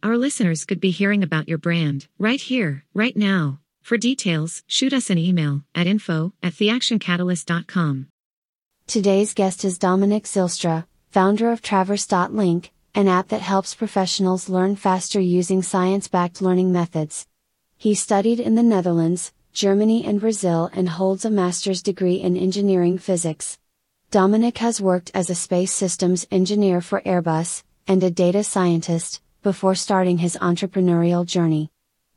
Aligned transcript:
Our 0.00 0.16
listeners 0.16 0.64
could 0.64 0.80
be 0.80 0.92
hearing 0.92 1.24
about 1.24 1.48
your 1.48 1.58
brand 1.58 2.06
right 2.18 2.40
here, 2.40 2.84
right 2.94 3.16
now. 3.16 3.58
For 3.82 3.98
details, 3.98 4.62
shoot 4.68 4.92
us 4.92 5.10
an 5.10 5.18
email 5.18 5.62
at 5.74 5.88
info 5.88 6.34
at 6.40 6.52
theactioncatalyst.com. 6.52 8.06
Today's 8.86 9.34
guest 9.34 9.64
is 9.64 9.76
Dominic 9.76 10.24
Zijlstra, 10.24 10.86
founder 11.10 11.50
of 11.50 11.62
Traverse.link, 11.62 12.70
an 12.94 13.08
app 13.08 13.28
that 13.28 13.40
helps 13.40 13.74
professionals 13.74 14.48
learn 14.48 14.76
faster 14.76 15.18
using 15.20 15.62
science 15.62 16.06
backed 16.06 16.40
learning 16.40 16.70
methods. 16.72 17.26
He 17.76 17.94
studied 17.94 18.38
in 18.38 18.54
the 18.54 18.62
Netherlands, 18.62 19.32
Germany, 19.52 20.04
and 20.04 20.20
Brazil 20.20 20.70
and 20.72 20.88
holds 20.88 21.24
a 21.24 21.30
master's 21.30 21.82
degree 21.82 22.16
in 22.16 22.36
engineering 22.36 22.98
physics. 22.98 23.58
Dominic 24.12 24.58
has 24.58 24.80
worked 24.80 25.10
as 25.12 25.28
a 25.28 25.34
space 25.34 25.72
systems 25.72 26.24
engineer 26.30 26.80
for 26.80 27.00
Airbus, 27.00 27.64
and 27.88 28.02
a 28.04 28.10
data 28.10 28.44
scientist, 28.44 29.20
before 29.42 29.74
starting 29.74 30.18
his 30.18 30.36
entrepreneurial 30.40 31.24
journey. 31.24 31.70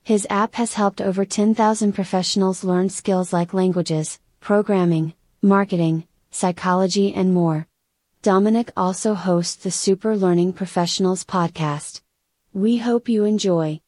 His 0.04 0.26
app 0.30 0.56
has 0.56 0.74
helped 0.74 1.02
over 1.02 1.26
10,000 1.26 1.94
professionals 1.94 2.64
learn 2.64 2.90
skills 2.90 3.32
like 3.32 3.54
languages, 3.54 4.20
programming, 4.40 5.14
marketing, 5.42 6.08
psychology, 6.32 7.14
and 7.14 7.34
more. 7.34 7.68
Dominic 8.22 8.72
also 8.76 9.14
hosts 9.14 9.56
the 9.56 9.72
Super 9.72 10.16
Learning 10.16 10.54
Professionals 10.54 11.24
podcast. 11.24 12.02
We 12.54 12.78
hope 12.78 13.10
you 13.10 13.26
enjoy. 13.26 13.82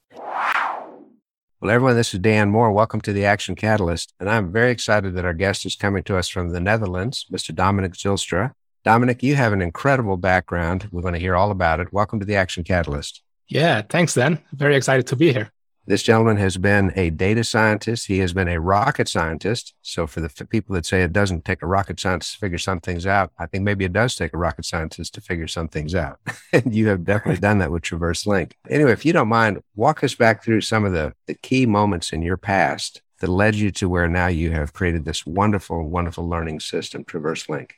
Well, 1.59 1.72
everyone, 1.72 1.95
this 1.95 2.14
is 2.14 2.20
Dan 2.20 2.50
Moore. 2.50 2.72
Welcome 2.72 3.00
to 3.02 3.14
the 3.14 3.25
Action 3.25 3.56
Catalyst. 3.56 4.14
And 4.20 4.30
I'm 4.30 4.52
very 4.52 4.72
excited 4.72 5.16
that 5.16 5.23
our 5.23 5.34
guest 5.34 5.66
is 5.66 5.75
coming 5.75 6.03
to 6.03 6.18
us 6.18 6.28
from 6.28 6.50
the 6.50 6.59
Netherlands, 6.59 7.25
Mr. 7.31 7.56
Dominic 7.56 7.94
Zijlstra. 7.94 8.52
Dominic, 8.84 9.23
you 9.23 9.36
have 9.36 9.53
an 9.53 9.62
incredible 9.62 10.17
background. 10.17 10.89
We're 10.92 11.02
going 11.02 11.14
to 11.14 11.20
hear 11.20 11.38
all 11.38 11.52
about 11.52 11.80
it. 11.80 11.94
Welcome 11.94 12.20
to 12.20 12.26
the 12.26 12.36
Action 12.36 12.66
Catalyst. 12.66 13.22
Yeah, 13.48 13.81
thanks, 13.81 14.14
Dan. 14.14 14.40
Very 14.52 14.75
excited 14.75 15.08
to 15.08 15.16
be 15.16 15.31
here. 15.31 15.52
This 15.86 16.03
gentleman 16.03 16.36
has 16.36 16.58
been 16.58 16.92
a 16.98 17.09
data 17.09 17.45
scientist. 17.45 18.08
He 18.08 18.20
has 18.20 18.34
been 18.34 18.50
a 18.50 18.59
rocket 18.59 19.08
scientist. 19.08 19.73
So, 19.84 20.06
for 20.06 20.20
the 20.20 20.31
f- 20.38 20.50
people 20.50 20.75
that 20.75 20.86
say 20.86 21.02
it 21.02 21.14
doesn't 21.14 21.45
take 21.45 21.62
a 21.62 21.66
rocket 21.66 21.98
scientist 21.98 22.34
to 22.34 22.40
figure 22.40 22.58
some 22.58 22.81
things 22.81 23.08
out, 23.08 23.31
I 23.40 23.45
think 23.45 23.64
maybe 23.64 23.86
it 23.86 23.94
does 23.94 24.16
take 24.16 24.34
a 24.34 24.38
rocket 24.38 24.66
scientist 24.66 25.14
to 25.14 25.22
figure 25.22 25.47
some 25.47 25.70
things 25.70 25.95
out. 25.95 26.20
and 26.53 26.75
you 26.75 26.90
have 26.90 27.06
definitely 27.06 27.40
done 27.40 27.59
that 27.59 27.72
with 27.72 27.84
Traverse 27.84 28.28
Link. 28.28 28.58
Anyway, 28.70 28.92
if 28.92 29.06
you 29.06 29.14
don't 29.14 29.30
mind, 29.30 29.62
walk 29.75 30.03
us 30.03 30.16
back 30.16 30.44
through 30.44 30.59
some 30.59 30.84
of 30.84 30.92
the, 30.92 31.14
the 31.28 31.36
key 31.36 31.66
moments 31.66 32.12
in 32.12 32.22
your 32.22 32.38
past 32.38 33.02
that 33.20 33.30
led 33.30 33.56
you 33.56 33.72
to 33.72 33.88
where 33.88 34.09
now 34.09 34.28
you 34.28 34.52
have 34.52 34.73
created 34.73 35.06
this 35.06 35.25
wonderful, 35.25 35.88
wonderful 35.88 36.28
learning 36.28 36.59
system, 36.59 37.06
Traverse 37.06 37.47
Link. 37.47 37.75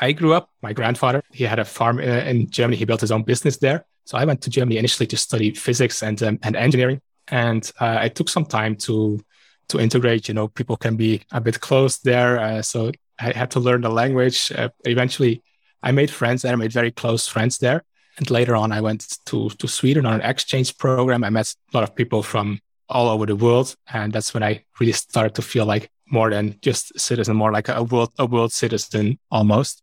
I 0.00 0.12
grew 0.12 0.32
up, 0.32 0.50
my 0.62 0.72
grandfather, 0.72 1.22
he 1.32 1.44
had 1.44 1.58
a 1.58 1.64
farm 1.64 1.98
uh, 1.98 2.02
in 2.02 2.50
Germany. 2.50 2.76
He 2.76 2.84
built 2.84 3.00
his 3.00 3.12
own 3.12 3.22
business 3.22 3.56
there. 3.58 3.86
So 4.04 4.18
I 4.18 4.24
went 4.24 4.42
to 4.42 4.50
Germany 4.50 4.78
initially 4.78 5.06
to 5.08 5.16
study 5.16 5.52
physics 5.54 6.02
and, 6.02 6.22
um, 6.22 6.38
and 6.42 6.56
engineering. 6.56 7.00
And 7.28 7.70
uh, 7.80 7.98
I 8.00 8.08
took 8.08 8.28
some 8.28 8.44
time 8.44 8.76
to, 8.76 9.20
to 9.68 9.78
integrate, 9.78 10.28
you 10.28 10.34
know, 10.34 10.48
people 10.48 10.76
can 10.76 10.96
be 10.96 11.22
a 11.32 11.40
bit 11.40 11.60
closed 11.60 12.04
there. 12.04 12.40
Uh, 12.40 12.62
so 12.62 12.92
I 13.20 13.32
had 13.32 13.50
to 13.52 13.60
learn 13.60 13.82
the 13.82 13.88
language. 13.88 14.50
Uh, 14.52 14.70
eventually 14.84 15.42
I 15.82 15.92
made 15.92 16.10
friends 16.10 16.42
there, 16.42 16.52
I 16.52 16.56
made 16.56 16.72
very 16.72 16.90
close 16.90 17.26
friends 17.26 17.58
there. 17.58 17.84
And 18.18 18.30
later 18.30 18.56
on, 18.56 18.72
I 18.72 18.80
went 18.80 19.18
to, 19.26 19.48
to 19.48 19.68
Sweden 19.68 20.04
on 20.04 20.14
an 20.14 20.20
exchange 20.22 20.76
program. 20.76 21.24
I 21.24 21.30
met 21.30 21.54
a 21.72 21.76
lot 21.76 21.84
of 21.84 21.94
people 21.94 22.22
from 22.22 22.60
all 22.88 23.08
over 23.08 23.24
the 23.24 23.36
world. 23.36 23.76
And 23.92 24.12
that's 24.12 24.34
when 24.34 24.42
I 24.42 24.64
really 24.78 24.92
started 24.92 25.34
to 25.36 25.42
feel 25.42 25.64
like 25.64 25.90
more 26.10 26.30
than 26.30 26.56
just 26.60 26.98
citizen, 26.98 27.36
more 27.36 27.52
like 27.52 27.68
a 27.68 27.82
world, 27.82 28.12
a 28.18 28.26
world 28.26 28.52
citizen 28.52 29.18
almost. 29.30 29.82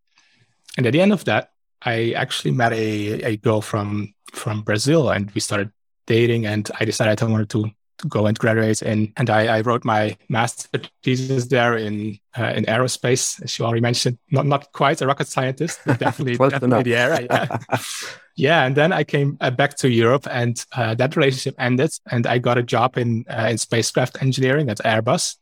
And 0.77 0.85
at 0.85 0.93
the 0.93 1.01
end 1.01 1.13
of 1.13 1.25
that, 1.25 1.51
I 1.81 2.11
actually 2.11 2.51
met 2.51 2.73
a, 2.73 3.21
a 3.23 3.37
girl 3.37 3.61
from 3.61 4.13
from 4.31 4.61
Brazil, 4.61 5.09
and 5.09 5.31
we 5.31 5.41
started 5.41 5.71
dating. 6.05 6.45
And 6.45 6.69
I 6.79 6.85
decided 6.85 7.21
I 7.21 7.25
wanted 7.25 7.49
to, 7.51 7.71
to 7.99 8.07
go 8.07 8.25
and 8.25 8.37
graduate, 8.37 8.81
and 8.81 9.13
and 9.17 9.29
I, 9.29 9.57
I 9.57 9.61
wrote 9.61 9.85
my 9.85 10.17
master 10.29 10.81
thesis 11.03 11.47
there 11.47 11.77
in 11.77 12.19
uh, 12.37 12.53
in 12.55 12.65
aerospace, 12.65 13.41
as 13.43 13.57
you 13.57 13.65
already 13.65 13.81
mentioned. 13.81 14.17
Not 14.31 14.45
not 14.45 14.71
quite 14.71 15.01
a 15.01 15.07
rocket 15.07 15.27
scientist, 15.27 15.79
but 15.85 15.99
definitely 15.99 16.37
definitely 16.49 16.83
the 16.83 16.95
area. 16.95 17.27
Yeah. 17.29 17.57
yeah, 18.35 18.65
and 18.65 18.75
then 18.75 18.91
I 18.91 19.03
came 19.03 19.37
uh, 19.39 19.51
back 19.51 19.77
to 19.77 19.89
Europe, 19.89 20.27
and 20.29 20.63
uh, 20.75 20.95
that 20.95 21.15
relationship 21.15 21.55
ended, 21.59 21.91
and 22.11 22.27
I 22.27 22.39
got 22.39 22.57
a 22.57 22.63
job 22.63 22.97
in 22.97 23.25
uh, 23.29 23.47
in 23.49 23.57
spacecraft 23.57 24.21
engineering 24.21 24.69
at 24.69 24.79
Airbus, 24.79 25.37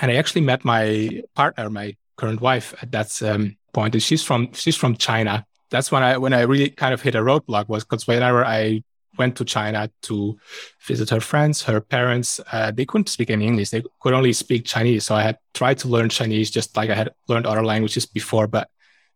and 0.00 0.10
I 0.10 0.14
actually 0.14 0.42
met 0.42 0.64
my 0.64 1.22
partner, 1.34 1.70
my 1.70 1.96
current 2.16 2.40
wife, 2.40 2.74
at 2.82 2.92
that 2.92 3.22
um, 3.22 3.56
point, 3.72 3.94
and 3.94 4.02
she's 4.02 4.22
from 4.22 4.52
she's 4.52 4.76
from 4.76 4.96
China, 4.96 5.46
that's 5.70 5.92
when 5.92 6.02
I 6.02 6.16
when 6.16 6.32
I 6.32 6.42
really 6.42 6.70
kind 6.70 6.94
of 6.94 7.02
hit 7.02 7.14
a 7.14 7.20
roadblock 7.20 7.68
was 7.68 7.84
because 7.84 8.06
whenever 8.06 8.44
I 8.44 8.82
went 9.18 9.36
to 9.36 9.44
China 9.44 9.90
to 10.02 10.38
visit 10.86 11.10
her 11.10 11.20
friends, 11.20 11.62
her 11.62 11.80
parents, 11.80 12.40
uh, 12.52 12.70
they 12.70 12.84
couldn't 12.84 13.08
speak 13.08 13.30
any 13.30 13.46
English. 13.46 13.70
They 13.70 13.82
could 14.00 14.14
only 14.14 14.32
speak 14.32 14.64
Chinese. 14.64 15.06
So 15.06 15.14
I 15.14 15.22
had 15.22 15.38
tried 15.54 15.78
to 15.78 15.88
learn 15.88 16.08
Chinese 16.08 16.50
just 16.50 16.76
like 16.76 16.88
I 16.90 16.94
had 16.94 17.10
learned 17.26 17.46
other 17.46 17.64
languages 17.64 18.06
before, 18.06 18.46
but 18.46 18.68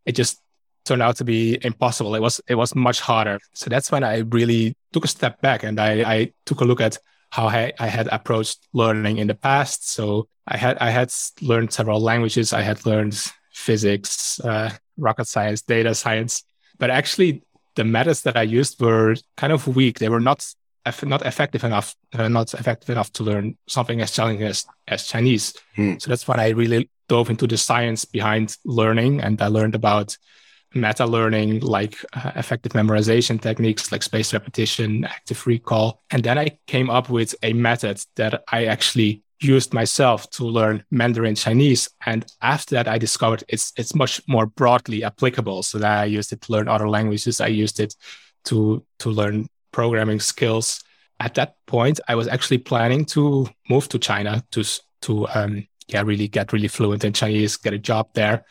it 0.04 0.12
just 0.12 0.40
turned 0.84 1.02
out 1.02 1.16
to 1.16 1.24
be 1.24 1.58
impossible. 1.62 2.14
It 2.14 2.20
was 2.20 2.40
it 2.48 2.56
was 2.56 2.74
much 2.74 3.00
harder. 3.00 3.38
So 3.54 3.70
that's 3.70 3.90
when 3.90 4.04
I 4.04 4.18
really 4.18 4.76
took 4.92 5.04
a 5.04 5.08
step 5.08 5.40
back 5.40 5.62
and 5.62 5.80
I, 5.80 6.14
I 6.14 6.32
took 6.44 6.60
a 6.60 6.64
look 6.64 6.80
at 6.80 6.98
how 7.32 7.48
I, 7.48 7.72
I 7.80 7.88
had 7.88 8.08
approached 8.12 8.58
learning 8.74 9.16
in 9.16 9.26
the 9.26 9.34
past. 9.34 9.88
So 9.88 10.28
I 10.46 10.58
had 10.58 10.76
I 10.78 10.90
had 10.90 11.10
learned 11.40 11.72
several 11.72 11.98
languages. 11.98 12.52
I 12.52 12.60
had 12.60 12.84
learned 12.84 13.16
physics, 13.52 14.38
uh, 14.40 14.70
rocket 14.98 15.26
science, 15.26 15.62
data 15.62 15.94
science. 15.94 16.44
But 16.78 16.90
actually, 16.90 17.42
the 17.74 17.84
methods 17.84 18.22
that 18.22 18.36
I 18.36 18.42
used 18.42 18.80
were 18.82 19.16
kind 19.38 19.52
of 19.52 19.66
weak. 19.66 19.98
They 19.98 20.10
were 20.10 20.20
not 20.20 20.46
not 21.04 21.24
effective 21.24 21.64
enough, 21.64 21.94
uh, 22.12 22.28
not 22.28 22.52
effective 22.52 22.90
enough 22.90 23.10
to 23.12 23.22
learn 23.22 23.56
something 23.66 24.02
as 24.02 24.10
challenging 24.10 24.46
as, 24.46 24.66
as 24.86 25.06
Chinese. 25.06 25.54
Hmm. 25.76 25.94
So 25.98 26.10
that's 26.10 26.28
when 26.28 26.40
I 26.40 26.50
really 26.50 26.90
dove 27.08 27.30
into 27.30 27.46
the 27.46 27.56
science 27.56 28.04
behind 28.04 28.58
learning, 28.64 29.22
and 29.22 29.40
I 29.40 29.46
learned 29.46 29.74
about 29.74 30.18
meta 30.74 31.06
learning, 31.06 31.60
like 31.60 32.04
uh, 32.12 32.32
effective 32.36 32.72
memorization 32.72 33.40
techniques, 33.40 33.92
like 33.92 34.02
spaced 34.02 34.32
repetition, 34.32 35.04
active 35.04 35.46
recall, 35.46 36.02
and 36.10 36.22
then 36.22 36.38
I 36.38 36.58
came 36.66 36.90
up 36.90 37.10
with 37.10 37.34
a 37.42 37.52
method 37.52 38.02
that 38.16 38.42
I 38.50 38.66
actually 38.66 39.22
used 39.42 39.74
myself 39.74 40.30
to 40.30 40.44
learn 40.44 40.84
Mandarin 40.90 41.34
Chinese. 41.34 41.88
And 42.06 42.24
after 42.40 42.74
that, 42.76 42.88
I 42.88 42.98
discovered 42.98 43.44
it's 43.48 43.72
it's 43.76 43.94
much 43.94 44.20
more 44.28 44.46
broadly 44.46 45.04
applicable. 45.04 45.62
So 45.62 45.78
that 45.78 45.98
I 45.98 46.04
used 46.04 46.32
it 46.32 46.40
to 46.42 46.52
learn 46.52 46.68
other 46.68 46.88
languages. 46.88 47.40
I 47.40 47.48
used 47.48 47.80
it 47.80 47.94
to 48.44 48.84
to 49.00 49.10
learn 49.10 49.48
programming 49.72 50.20
skills. 50.20 50.82
At 51.20 51.34
that 51.34 51.56
point, 51.66 52.00
I 52.08 52.14
was 52.14 52.28
actually 52.28 52.58
planning 52.58 53.04
to 53.06 53.48
move 53.68 53.88
to 53.88 53.98
China 53.98 54.42
to 54.52 54.64
to 55.02 55.28
um, 55.34 55.66
yeah 55.88 56.02
really 56.02 56.28
get 56.28 56.52
really 56.52 56.68
fluent 56.68 57.04
in 57.04 57.12
Chinese, 57.12 57.56
get 57.56 57.74
a 57.74 57.78
job 57.78 58.08
there. 58.14 58.44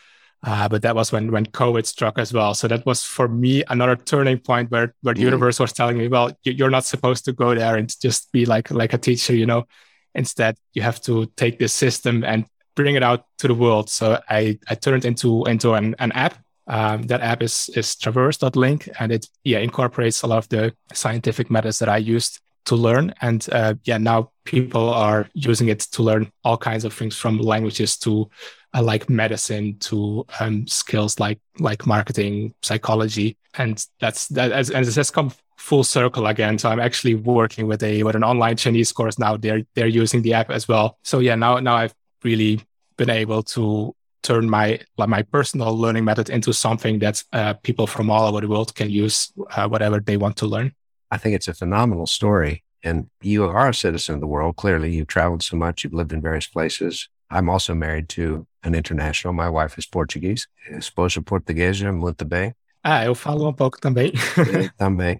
Uh, 0.43 0.67
but 0.67 0.81
that 0.81 0.95
was 0.95 1.11
when 1.11 1.31
when 1.31 1.45
COVID 1.45 1.85
struck 1.85 2.17
as 2.17 2.33
well. 2.33 2.55
So 2.55 2.67
that 2.67 2.85
was 2.85 3.03
for 3.03 3.27
me 3.27 3.63
another 3.69 3.95
turning 3.95 4.39
point 4.39 4.71
where 4.71 4.95
where 5.01 5.13
the 5.13 5.21
mm. 5.21 5.25
universe 5.25 5.59
was 5.59 5.71
telling 5.71 5.97
me, 5.97 6.07
well, 6.07 6.31
you're 6.43 6.71
not 6.71 6.85
supposed 6.85 7.25
to 7.25 7.33
go 7.33 7.53
there 7.53 7.75
and 7.75 7.93
just 8.01 8.31
be 8.31 8.45
like 8.45 8.71
like 8.71 8.93
a 8.93 8.97
teacher, 8.97 9.35
you 9.35 9.45
know 9.45 9.65
Instead, 10.13 10.57
you 10.73 10.81
have 10.81 11.01
to 11.01 11.25
take 11.37 11.59
this 11.59 11.73
system 11.73 12.23
and 12.23 12.45
bring 12.75 12.95
it 12.95 13.03
out 13.03 13.25
to 13.37 13.47
the 13.47 13.53
world. 13.53 13.89
So 13.89 14.19
I, 14.29 14.59
I 14.67 14.75
turned 14.75 15.05
into 15.05 15.45
into 15.45 15.73
an, 15.73 15.95
an 15.99 16.11
app. 16.11 16.37
Um, 16.67 17.03
that 17.03 17.21
app 17.21 17.41
is 17.41 17.69
is 17.75 17.95
traverse.link 17.95 18.87
and 18.99 19.11
it 19.11 19.25
yeah 19.43 19.57
incorporates 19.59 20.21
a 20.21 20.27
lot 20.27 20.37
of 20.37 20.49
the 20.49 20.73
scientific 20.93 21.49
methods 21.49 21.79
that 21.79 21.89
I 21.89 21.97
used 21.97 22.39
to 22.65 22.75
learn. 22.75 23.13
And 23.21 23.47
uh, 23.51 23.75
yeah, 23.83 23.97
now 23.97 24.31
people 24.45 24.89
are 24.89 25.29
using 25.33 25.69
it 25.69 25.79
to 25.79 26.03
learn 26.03 26.31
all 26.43 26.57
kinds 26.57 26.85
of 26.85 26.93
things 26.93 27.17
from 27.17 27.37
languages 27.39 27.97
to 27.97 28.29
uh, 28.73 28.83
like 28.83 29.09
medicine 29.09 29.77
to 29.79 30.25
um, 30.39 30.67
skills 30.67 31.19
like 31.19 31.39
like 31.59 31.85
marketing, 31.85 32.53
psychology, 32.61 33.37
and 33.55 33.85
that's 33.99 34.27
that. 34.29 34.51
As, 34.51 34.69
and 34.69 34.87
it 34.87 34.95
has 34.95 35.11
come 35.11 35.31
full 35.57 35.83
circle 35.83 36.27
again. 36.27 36.57
So 36.57 36.69
I'm 36.69 36.79
actually 36.79 37.15
working 37.15 37.67
with 37.67 37.83
a 37.83 38.03
with 38.03 38.15
an 38.15 38.23
online 38.23 38.57
Chinese 38.57 38.91
course 38.91 39.19
now. 39.19 39.37
They're 39.37 39.63
they're 39.75 39.87
using 39.87 40.21
the 40.21 40.33
app 40.33 40.49
as 40.49 40.67
well. 40.67 40.97
So 41.03 41.19
yeah, 41.19 41.35
now 41.35 41.59
now 41.59 41.75
I've 41.75 41.95
really 42.23 42.61
been 42.97 43.09
able 43.09 43.43
to 43.43 43.95
turn 44.23 44.49
my 44.49 44.79
like 44.97 45.09
my 45.09 45.23
personal 45.23 45.77
learning 45.77 46.05
method 46.05 46.29
into 46.29 46.53
something 46.53 46.99
that 46.99 47.23
uh, 47.33 47.53
people 47.55 47.87
from 47.87 48.09
all 48.09 48.27
over 48.27 48.41
the 48.41 48.47
world 48.47 48.73
can 48.75 48.89
use 48.89 49.31
uh, 49.51 49.67
whatever 49.67 49.99
they 49.99 50.17
want 50.17 50.37
to 50.37 50.45
learn. 50.45 50.73
I 51.11 51.17
think 51.17 51.35
it's 51.35 51.47
a 51.47 51.53
phenomenal 51.53 52.07
story. 52.07 52.63
And 52.83 53.09
you 53.21 53.43
are 53.43 53.69
a 53.69 53.73
citizen 53.73 54.15
of 54.15 54.21
the 54.21 54.27
world. 54.27 54.55
Clearly, 54.55 54.91
you've 54.91 55.07
traveled 55.07 55.43
so 55.43 55.55
much. 55.55 55.83
You've 55.83 55.93
lived 55.93 56.13
in 56.13 56.21
various 56.21 56.47
places. 56.47 57.09
I'm 57.29 57.49
also 57.49 57.75
married 57.75 58.09
to 58.09 58.47
an 58.63 58.73
international. 58.73 59.33
My 59.33 59.49
wife 59.49 59.77
is 59.77 59.85
Portuguese. 59.85 60.47
Esposa 60.71 61.21
portuguesa, 61.23 61.91
muito 61.93 62.25
bem. 62.27 62.53
Ah, 62.83 63.05
eu 63.05 63.13
falo 63.13 63.47
um 63.47 63.53
pouco 63.53 63.79
também. 63.79 64.11
também. 64.79 65.19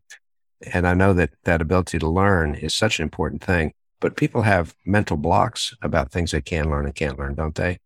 And 0.73 0.88
I 0.88 0.93
know 0.95 1.13
that 1.13 1.31
that 1.43 1.61
ability 1.61 1.99
to 1.99 2.09
learn 2.09 2.55
is 2.55 2.73
such 2.73 2.99
an 2.99 3.03
important 3.03 3.43
thing. 3.43 3.73
But 3.99 4.15
people 4.15 4.41
have 4.41 4.73
mental 4.85 5.15
blocks 5.15 5.75
about 5.83 6.11
things 6.11 6.31
they 6.31 6.41
can 6.41 6.69
learn 6.69 6.85
and 6.85 6.95
can't 6.95 7.19
learn, 7.19 7.35
don't 7.35 7.53
they? 7.53 7.77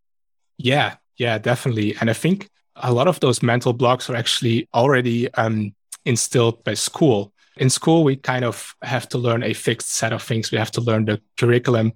Yeah, 0.58 0.96
yeah, 1.18 1.38
definitely. 1.38 1.96
And 2.00 2.10
I 2.10 2.14
think 2.14 2.50
a 2.78 2.94
lot 2.94 3.08
of 3.08 3.20
those 3.20 3.44
mental 3.44 3.74
blocks 3.74 4.10
are 4.10 4.16
actually 4.16 4.70
already 4.74 5.32
um, 5.34 5.76
instilled 6.06 6.64
by 6.64 6.74
school. 6.74 7.34
In 7.58 7.70
school, 7.70 8.04
we 8.04 8.16
kind 8.16 8.44
of 8.44 8.76
have 8.82 9.08
to 9.10 9.18
learn 9.18 9.44
a 9.44 9.54
fixed 9.54 9.92
set 9.92 10.14
of 10.14 10.22
things. 10.22 10.52
We 10.52 10.58
have 10.58 10.72
to 10.72 10.82
learn 10.82 11.06
the 11.06 11.22
curriculum. 11.38 11.94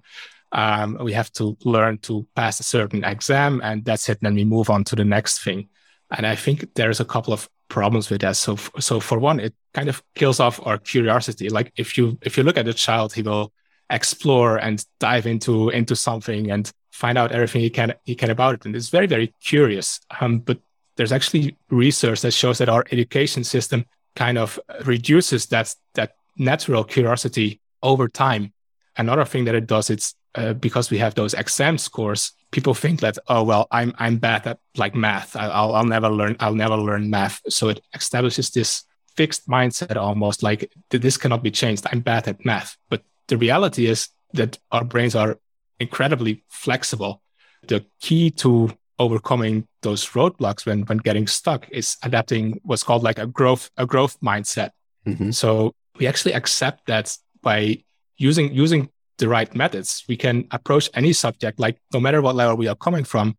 Um, 0.52 0.98
we 1.00 1.12
have 1.12 1.30
to 1.32 1.56
learn 1.64 1.98
to 1.98 2.26
pass 2.34 2.60
a 2.60 2.64
certain 2.64 3.04
exam, 3.04 3.60
and 3.62 3.84
that's 3.84 4.08
it. 4.08 4.18
Then 4.20 4.34
we 4.34 4.44
move 4.44 4.70
on 4.70 4.84
to 4.84 4.96
the 4.96 5.04
next 5.04 5.44
thing. 5.44 5.68
And 6.10 6.26
I 6.26 6.34
think 6.34 6.74
there's 6.74 7.00
a 7.00 7.04
couple 7.04 7.32
of 7.32 7.48
problems 7.68 8.10
with 8.10 8.22
that. 8.22 8.36
So, 8.36 8.56
so 8.78 9.00
for 9.00 9.18
one, 9.18 9.38
it 9.38 9.54
kind 9.74 9.88
of 9.88 10.02
kills 10.14 10.40
off 10.40 10.60
our 10.66 10.78
curiosity. 10.78 11.48
Like 11.48 11.72
if 11.76 11.96
you 11.96 12.18
if 12.22 12.36
you 12.36 12.42
look 12.42 12.58
at 12.58 12.68
a 12.68 12.74
child, 12.74 13.12
he 13.12 13.22
will 13.22 13.52
explore 13.90 14.56
and 14.56 14.84
dive 14.98 15.26
into 15.26 15.70
into 15.70 15.94
something 15.94 16.50
and 16.50 16.70
find 16.90 17.16
out 17.16 17.32
everything 17.32 17.62
he 17.62 17.70
can 17.70 17.94
he 18.04 18.14
can 18.14 18.30
about 18.30 18.54
it, 18.54 18.64
and 18.66 18.74
it's 18.74 18.88
very 18.88 19.06
very 19.06 19.34
curious. 19.42 20.00
Um, 20.20 20.40
but 20.40 20.58
there's 20.96 21.12
actually 21.12 21.56
research 21.70 22.20
that 22.22 22.32
shows 22.32 22.58
that 22.58 22.68
our 22.68 22.84
education 22.90 23.44
system 23.44 23.84
kind 24.16 24.38
of 24.38 24.58
reduces 24.84 25.46
that 25.46 25.74
that 25.94 26.12
natural 26.36 26.84
curiosity 26.84 27.60
over 27.82 28.08
time. 28.08 28.52
Another 28.96 29.24
thing 29.24 29.44
that 29.44 29.54
it 29.54 29.66
does, 29.66 29.90
it's 29.90 30.14
uh, 30.34 30.52
because 30.54 30.90
we 30.90 30.98
have 30.98 31.14
those 31.14 31.34
exam 31.34 31.78
scores. 31.78 32.32
People 32.50 32.74
think 32.74 33.00
that 33.00 33.18
oh 33.28 33.42
well, 33.42 33.66
I'm 33.70 33.94
I'm 33.98 34.18
bad 34.18 34.46
at 34.46 34.58
like 34.76 34.94
math. 34.94 35.36
I'll 35.36 35.74
I'll 35.74 35.84
never 35.84 36.08
learn 36.08 36.36
I'll 36.40 36.54
never 36.54 36.76
learn 36.76 37.10
math. 37.10 37.40
So 37.48 37.68
it 37.68 37.80
establishes 37.94 38.50
this 38.50 38.84
fixed 39.16 39.48
mindset 39.48 39.96
almost 39.96 40.42
like 40.42 40.72
this 40.90 41.16
cannot 41.16 41.42
be 41.42 41.50
changed. 41.50 41.86
I'm 41.90 42.00
bad 42.00 42.28
at 42.28 42.44
math. 42.44 42.76
But 42.88 43.02
the 43.28 43.36
reality 43.36 43.86
is 43.86 44.08
that 44.34 44.58
our 44.70 44.84
brains 44.84 45.14
are 45.14 45.38
incredibly 45.78 46.44
flexible. 46.48 47.22
The 47.66 47.84
key 48.00 48.30
to 48.42 48.72
overcoming 49.00 49.66
those 49.82 50.06
roadblocks 50.10 50.66
when 50.66 50.82
when 50.82 50.98
getting 50.98 51.26
stuck 51.26 51.66
is 51.70 51.96
adapting 52.02 52.60
what's 52.62 52.84
called 52.84 53.02
like 53.02 53.18
a 53.18 53.26
growth 53.26 53.70
a 53.76 53.86
growth 53.86 54.16
mindset. 54.20 54.70
Mm-hmm. 55.06 55.30
So 55.32 55.74
we 55.98 56.06
actually 56.06 56.34
accept 56.34 56.86
that 56.86 57.16
by 57.42 57.82
using 58.18 58.54
using 58.54 58.90
the 59.16 59.28
right 59.28 59.52
methods, 59.54 60.04
we 60.08 60.16
can 60.16 60.46
approach 60.50 60.90
any 60.94 61.12
subject 61.12 61.58
like 61.58 61.78
no 61.92 62.00
matter 62.00 62.20
what 62.22 62.36
level 62.36 62.56
we 62.56 62.68
are 62.68 62.76
coming 62.76 63.04
from, 63.04 63.36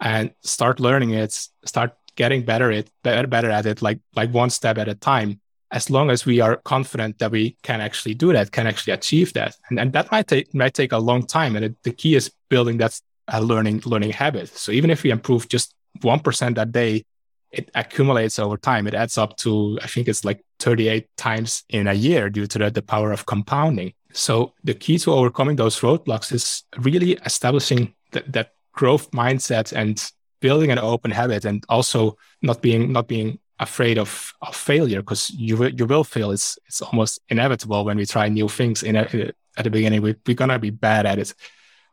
and 0.00 0.30
start 0.42 0.80
learning 0.80 1.10
it, 1.10 1.32
start 1.64 1.92
getting 2.16 2.44
better 2.44 2.70
at 2.70 2.88
better 3.02 3.26
better 3.26 3.50
at 3.50 3.66
it, 3.66 3.82
like 3.82 3.98
like 4.14 4.32
one 4.32 4.50
step 4.50 4.78
at 4.78 4.88
a 4.88 4.94
time. 4.94 5.40
As 5.72 5.88
long 5.88 6.10
as 6.10 6.26
we 6.26 6.40
are 6.40 6.56
confident 6.64 7.18
that 7.18 7.30
we 7.30 7.56
can 7.62 7.80
actually 7.80 8.14
do 8.14 8.32
that, 8.32 8.50
can 8.50 8.66
actually 8.66 8.92
achieve 8.92 9.32
that, 9.34 9.56
and, 9.68 9.78
and 9.78 9.92
that 9.92 10.10
might 10.10 10.26
take 10.26 10.54
might 10.54 10.74
take 10.74 10.92
a 10.92 10.98
long 10.98 11.26
time. 11.26 11.56
And 11.56 11.64
it, 11.64 11.74
the 11.82 11.92
key 11.92 12.14
is 12.14 12.32
building 12.48 12.78
that 12.78 13.00
a 13.30 13.40
learning 13.40 13.82
learning 13.84 14.12
habit. 14.12 14.48
So 14.48 14.72
even 14.72 14.90
if 14.90 15.02
we 15.02 15.10
improve 15.10 15.48
just 15.48 15.74
one 16.02 16.20
percent 16.20 16.58
a 16.58 16.66
day, 16.66 17.04
it 17.50 17.70
accumulates 17.74 18.38
over 18.38 18.56
time. 18.56 18.86
It 18.86 18.94
adds 18.94 19.18
up 19.18 19.36
to 19.38 19.78
I 19.82 19.86
think 19.86 20.08
it's 20.08 20.24
like 20.24 20.44
38 20.60 21.08
times 21.16 21.64
in 21.68 21.86
a 21.86 21.94
year 21.94 22.30
due 22.30 22.46
to 22.46 22.58
the, 22.58 22.70
the 22.70 22.82
power 22.82 23.12
of 23.12 23.26
compounding. 23.26 23.94
So 24.12 24.54
the 24.62 24.74
key 24.74 24.98
to 24.98 25.12
overcoming 25.12 25.56
those 25.56 25.80
roadblocks 25.80 26.32
is 26.32 26.64
really 26.78 27.12
establishing 27.24 27.94
that, 28.12 28.30
that 28.32 28.52
growth 28.72 29.10
mindset 29.10 29.72
and 29.72 30.02
building 30.40 30.70
an 30.70 30.78
open 30.78 31.10
habit 31.10 31.44
and 31.44 31.64
also 31.68 32.16
not 32.42 32.62
being 32.62 32.92
not 32.92 33.08
being 33.08 33.38
afraid 33.58 33.98
of, 33.98 34.32
of 34.40 34.56
failure 34.56 35.00
because 35.00 35.30
you 35.30 35.64
you 35.66 35.86
will 35.86 36.04
fail. 36.04 36.30
It's 36.30 36.58
it's 36.66 36.82
almost 36.82 37.20
inevitable 37.28 37.84
when 37.84 37.96
we 37.96 38.06
try 38.06 38.28
new 38.28 38.48
things. 38.48 38.82
In 38.82 38.96
a, 38.96 39.32
at 39.56 39.64
the 39.64 39.70
beginning, 39.70 40.02
we, 40.02 40.16
we're 40.26 40.34
gonna 40.34 40.58
be 40.58 40.70
bad 40.70 41.06
at 41.06 41.18
it, 41.18 41.34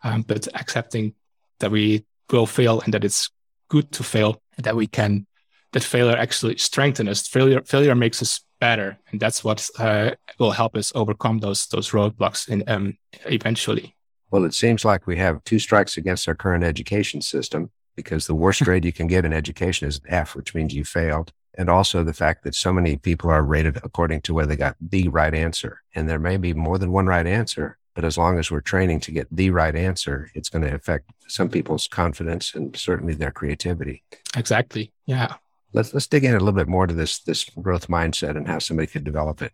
um, 0.03 0.21
but 0.21 0.47
accepting 0.53 1.13
that 1.59 1.71
we 1.71 2.05
will 2.31 2.45
fail 2.45 2.81
and 2.81 2.93
that 2.93 3.03
it's 3.03 3.29
good 3.69 3.91
to 3.93 4.03
fail 4.03 4.41
and 4.55 4.65
that 4.65 4.75
we 4.75 4.87
can 4.87 5.25
that 5.73 5.83
failure 5.83 6.17
actually 6.17 6.57
strengthens 6.57 7.09
us. 7.09 7.27
Failure 7.27 7.61
failure 7.61 7.95
makes 7.95 8.21
us 8.21 8.41
better. 8.59 8.97
And 9.11 9.19
that's 9.19 9.43
what 9.43 9.69
uh, 9.77 10.11
will 10.39 10.51
help 10.51 10.75
us 10.75 10.91
overcome 10.95 11.39
those 11.39 11.67
those 11.67 11.91
roadblocks 11.91 12.47
in, 12.49 12.63
um, 12.67 12.97
eventually. 13.25 13.95
Well 14.31 14.45
it 14.45 14.53
seems 14.53 14.85
like 14.85 15.07
we 15.07 15.17
have 15.17 15.43
two 15.43 15.59
strikes 15.59 15.97
against 15.97 16.27
our 16.27 16.35
current 16.35 16.63
education 16.63 17.21
system 17.21 17.71
because 17.95 18.27
the 18.27 18.35
worst 18.35 18.63
grade 18.65 18.85
you 18.85 18.93
can 18.93 19.07
get 19.07 19.25
in 19.25 19.33
education 19.33 19.87
is 19.87 19.97
an 19.97 20.13
f 20.13 20.35
which 20.35 20.55
means 20.55 20.73
you 20.73 20.83
failed. 20.83 21.31
And 21.59 21.69
also 21.69 22.03
the 22.03 22.13
fact 22.13 22.43
that 22.43 22.53
so 22.53 22.71
many 22.71 22.97
people 22.97 23.31
are 23.31 23.43
rated 23.43 23.77
according 23.77 24.21
to 24.21 24.33
whether 24.33 24.49
they 24.49 24.55
got 24.55 24.75
the 24.79 25.07
right 25.07 25.33
answer. 25.33 25.81
And 25.95 26.07
there 26.07 26.19
may 26.19 26.37
be 26.37 26.53
more 26.53 26.77
than 26.77 26.91
one 26.91 27.07
right 27.07 27.25
answer 27.25 27.79
but 27.97 28.05
as 28.05 28.15
long 28.15 28.37
as 28.37 28.51
we're 28.51 28.61
training 28.61 28.99
to 28.99 29.11
get 29.11 29.27
the 29.31 29.49
right 29.49 29.75
answer, 29.75 30.29
it's 30.35 30.49
going 30.49 30.61
to 30.61 30.71
affect 30.71 31.09
some 31.27 31.49
people's 31.49 31.87
confidence 31.87 32.53
and 32.53 32.77
certainly 32.77 33.15
their 33.15 33.31
creativity. 33.31 34.03
Exactly. 34.35 34.91
Yeah. 35.07 35.37
Let's 35.73 35.95
let's 35.95 36.05
dig 36.05 36.23
in 36.23 36.35
a 36.35 36.37
little 36.37 36.51
bit 36.51 36.67
more 36.67 36.85
to 36.85 36.93
this 36.93 37.17
this 37.17 37.45
growth 37.59 37.87
mindset 37.87 38.37
and 38.37 38.47
how 38.47 38.59
somebody 38.59 38.85
could 38.85 39.03
develop 39.03 39.41
it. 39.41 39.51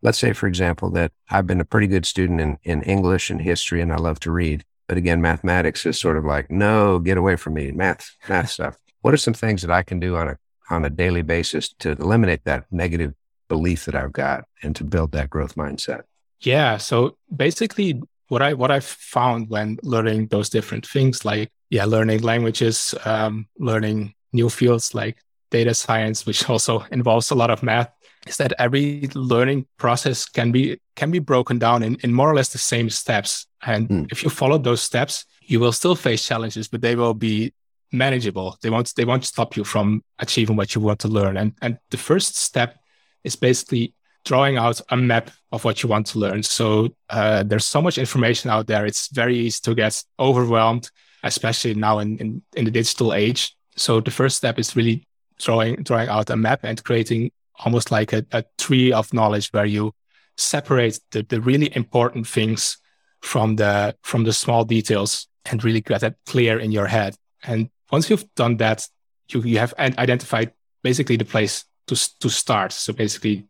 Let's 0.00 0.20
say, 0.20 0.32
for 0.32 0.46
example, 0.46 0.90
that 0.90 1.10
I've 1.28 1.48
been 1.48 1.60
a 1.60 1.64
pretty 1.64 1.88
good 1.88 2.06
student 2.06 2.40
in, 2.40 2.56
in 2.62 2.82
English 2.82 3.30
and 3.30 3.42
history 3.42 3.80
and 3.80 3.92
I 3.92 3.96
love 3.96 4.20
to 4.20 4.30
read. 4.30 4.64
But 4.86 4.96
again, 4.96 5.20
mathematics 5.20 5.84
is 5.84 5.98
sort 5.98 6.16
of 6.16 6.24
like, 6.24 6.52
no, 6.52 7.00
get 7.00 7.18
away 7.18 7.34
from 7.34 7.54
me, 7.54 7.72
math, 7.72 8.12
math 8.28 8.50
stuff. 8.58 8.76
What 9.00 9.12
are 9.12 9.16
some 9.16 9.34
things 9.34 9.60
that 9.62 9.72
I 9.72 9.82
can 9.82 9.98
do 9.98 10.14
on 10.14 10.28
a 10.28 10.38
on 10.70 10.84
a 10.84 10.90
daily 10.90 11.22
basis 11.22 11.70
to 11.80 11.90
eliminate 11.90 12.44
that 12.44 12.66
negative 12.70 13.14
belief 13.48 13.86
that 13.86 13.96
I've 13.96 14.12
got 14.12 14.44
and 14.62 14.76
to 14.76 14.84
build 14.84 15.10
that 15.12 15.30
growth 15.30 15.56
mindset? 15.56 16.02
Yeah. 16.42 16.76
So 16.76 17.16
basically, 17.34 18.02
what 18.28 18.42
I 18.42 18.54
what 18.54 18.70
I 18.70 18.80
found 18.80 19.50
when 19.50 19.78
learning 19.82 20.28
those 20.28 20.48
different 20.48 20.86
things, 20.86 21.24
like 21.24 21.50
yeah, 21.70 21.84
learning 21.84 22.22
languages, 22.22 22.94
um, 23.04 23.46
learning 23.58 24.14
new 24.32 24.48
fields 24.48 24.94
like 24.94 25.18
data 25.50 25.74
science, 25.74 26.26
which 26.26 26.48
also 26.50 26.84
involves 26.90 27.30
a 27.30 27.34
lot 27.34 27.50
of 27.50 27.62
math, 27.62 27.90
is 28.26 28.36
that 28.38 28.52
every 28.58 29.08
learning 29.14 29.66
process 29.78 30.26
can 30.26 30.52
be 30.52 30.80
can 30.96 31.10
be 31.10 31.18
broken 31.18 31.58
down 31.58 31.82
in, 31.82 31.96
in 32.02 32.12
more 32.12 32.30
or 32.30 32.34
less 32.34 32.52
the 32.52 32.58
same 32.58 32.90
steps. 32.90 33.46
And 33.64 33.88
mm. 33.88 34.06
if 34.10 34.24
you 34.24 34.30
follow 34.30 34.58
those 34.58 34.82
steps, 34.82 35.24
you 35.42 35.60
will 35.60 35.72
still 35.72 35.94
face 35.94 36.26
challenges, 36.26 36.68
but 36.68 36.80
they 36.80 36.96
will 36.96 37.14
be 37.14 37.52
manageable. 37.92 38.56
They 38.62 38.70
won't 38.70 38.92
they 38.96 39.04
won't 39.04 39.24
stop 39.24 39.56
you 39.56 39.64
from 39.64 40.02
achieving 40.18 40.56
what 40.56 40.74
you 40.74 40.80
want 40.80 41.00
to 41.00 41.08
learn. 41.08 41.36
And 41.36 41.52
and 41.60 41.78
the 41.90 41.98
first 41.98 42.36
step 42.36 42.78
is 43.24 43.36
basically 43.36 43.94
drawing 44.24 44.56
out 44.56 44.80
a 44.90 44.96
map 44.96 45.30
of 45.50 45.64
what 45.64 45.82
you 45.82 45.88
want 45.88 46.06
to 46.06 46.18
learn. 46.18 46.42
So 46.42 46.88
uh, 47.10 47.42
there's 47.42 47.66
so 47.66 47.82
much 47.82 47.98
information 47.98 48.50
out 48.50 48.66
there. 48.66 48.86
It's 48.86 49.08
very 49.08 49.36
easy 49.36 49.60
to 49.64 49.74
get 49.74 50.02
overwhelmed, 50.18 50.90
especially 51.22 51.74
now 51.74 51.98
in, 51.98 52.18
in, 52.18 52.42
in 52.54 52.64
the 52.64 52.70
digital 52.70 53.12
age. 53.12 53.56
So 53.76 54.00
the 54.00 54.10
first 54.10 54.36
step 54.36 54.58
is 54.58 54.76
really 54.76 55.06
drawing 55.38 55.82
drawing 55.82 56.08
out 56.08 56.30
a 56.30 56.36
map 56.36 56.60
and 56.62 56.82
creating 56.84 57.30
almost 57.64 57.90
like 57.90 58.12
a, 58.12 58.24
a 58.32 58.44
tree 58.58 58.92
of 58.92 59.12
knowledge 59.12 59.48
where 59.52 59.64
you 59.64 59.92
separate 60.36 60.98
the, 61.10 61.22
the 61.22 61.40
really 61.40 61.74
important 61.74 62.26
things 62.26 62.78
from 63.20 63.56
the 63.56 63.94
from 64.02 64.24
the 64.24 64.32
small 64.32 64.64
details 64.64 65.28
and 65.46 65.64
really 65.64 65.80
get 65.80 66.00
that 66.00 66.16
clear 66.26 66.58
in 66.58 66.72
your 66.72 66.86
head. 66.86 67.16
And 67.42 67.70
once 67.90 68.08
you've 68.08 68.32
done 68.34 68.56
that, 68.58 68.86
you, 69.28 69.42
you 69.42 69.58
have 69.58 69.74
identified 69.78 70.52
basically 70.82 71.16
the 71.16 71.24
place 71.24 71.64
to 71.86 71.96
to 72.20 72.28
start. 72.28 72.72
So 72.72 72.92
basically 72.92 73.46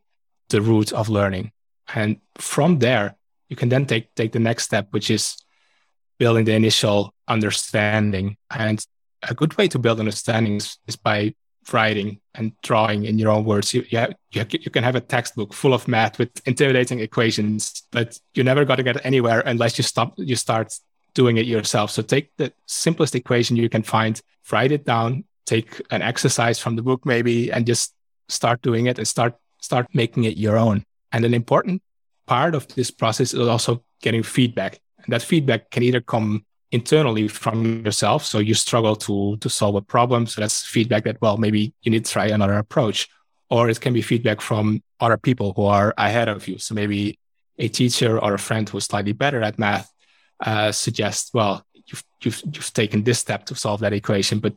the 0.53 0.63
root 0.63 0.93
of 0.93 1.09
learning. 1.09 1.51
And 1.95 2.19
from 2.37 2.79
there, 2.79 3.17
you 3.49 3.57
can 3.57 3.69
then 3.69 3.87
take, 3.87 4.15
take 4.15 4.33
the 4.33 4.39
next 4.39 4.65
step, 4.65 4.87
which 4.91 5.11
is 5.11 5.37
building 6.19 6.45
the 6.45 6.55
initial 6.55 7.13
understanding. 7.27 8.37
And 8.51 8.85
a 9.29 9.35
good 9.35 9.57
way 9.59 9.69
to 9.69 9.79
build 9.79 9.99
understanding 9.99 10.57
is, 10.57 10.79
is 10.87 10.97
by 10.97 11.35
writing 11.73 12.21
and 12.35 12.53
drawing 12.63 13.05
in 13.05 13.19
your 13.19 13.31
own 13.31 13.45
words. 13.45 13.75
You, 13.75 13.85
you, 13.89 13.99
have, 13.99 14.15
you, 14.33 14.45
you 14.51 14.71
can 14.71 14.85
have 14.85 14.97
a 14.97 15.01
textbook 15.01 15.53
full 15.53 15.75
of 15.75 15.87
math 15.87 16.19
with 16.19 16.31
intimidating 16.47 17.01
equations, 17.01 17.83
but 17.91 18.19
you're 18.35 18.45
never 18.45 18.65
going 18.65 18.79
to 18.79 18.83
get 18.83 19.05
anywhere 19.05 19.41
unless 19.41 19.79
you 19.79 19.85
stop, 19.85 20.15
you 20.17 20.37
start 20.37 20.73
doing 21.15 21.37
it 21.37 21.47
yourself. 21.47 21.91
So 21.91 22.03
take 22.03 22.31
the 22.37 22.53
simplest 22.67 23.15
equation 23.15 23.57
you 23.57 23.69
can 23.69 23.83
find, 23.83 24.21
write 24.51 24.73
it 24.73 24.85
down, 24.85 25.25
take 25.47 25.81
an 25.91 26.03
exercise 26.03 26.59
from 26.59 26.77
the 26.77 26.83
book 26.83 27.05
maybe, 27.05 27.53
and 27.53 27.67
just 27.67 27.95
start 28.29 28.63
doing 28.63 28.87
it 28.87 28.99
and 28.99 29.07
start 29.07 29.35
start 29.63 29.87
making 29.95 30.25
it 30.25 30.37
your 30.37 30.59
own. 30.59 30.85
And 31.13 31.25
an 31.25 31.33
important 31.33 31.83
part 32.27 32.55
of 32.55 32.69
this 32.75 32.91
process 32.91 33.33
is 33.33 33.49
also 33.49 33.83
getting 34.03 34.23
feedback. 34.23 34.81
And 35.05 35.13
that 35.13 35.23
feedback 35.23 35.71
can 35.71 35.83
either 35.83 36.01
come 36.01 36.45
internally 36.71 37.29
from 37.29 37.85
yourself. 37.85 38.25
So 38.25 38.39
you 38.39 38.55
struggle 38.55 38.97
to, 38.97 39.37
to 39.39 39.49
solve 39.49 39.77
a 39.77 39.83
problem. 39.83 40.27
So 40.27 40.41
that's 40.41 40.65
feedback 40.65 41.05
that, 41.05 41.21
well, 41.21 41.37
maybe 41.37 41.73
you 41.83 41.91
need 41.91 42.05
to 42.05 42.13
try 42.13 42.27
another 42.27 42.59
approach. 42.59 43.09
Or 43.51 43.69
it 43.69 43.81
can 43.81 43.93
be 43.93 44.03
feedback 44.03 44.41
from 44.41 44.83
other 44.99 45.19
people 45.19 45.53
who 45.55 45.67
are 45.67 45.93
ahead 45.99 46.29
of 46.29 46.49
you. 46.49 46.59
So 46.59 46.75
maybe 46.75 47.19
a 47.59 47.69
teacher 47.69 48.19
or 48.19 48.35
a 48.35 48.39
friend 48.39 48.69
who's 48.69 48.85
slightly 48.85 49.13
better 49.13 49.43
at 49.43 49.59
math 49.59 49.93
uh, 50.41 50.73
suggests, 50.73 51.35
well, 51.35 51.65
you've, 51.75 52.03
you've, 52.23 52.43
you've 52.53 52.73
taken 52.73 53.05
this 53.05 53.19
step 53.19 53.45
to 53.47 53.55
solve 53.55 53.81
that 53.81 53.93
equation, 53.93 54.39
but 54.39 54.55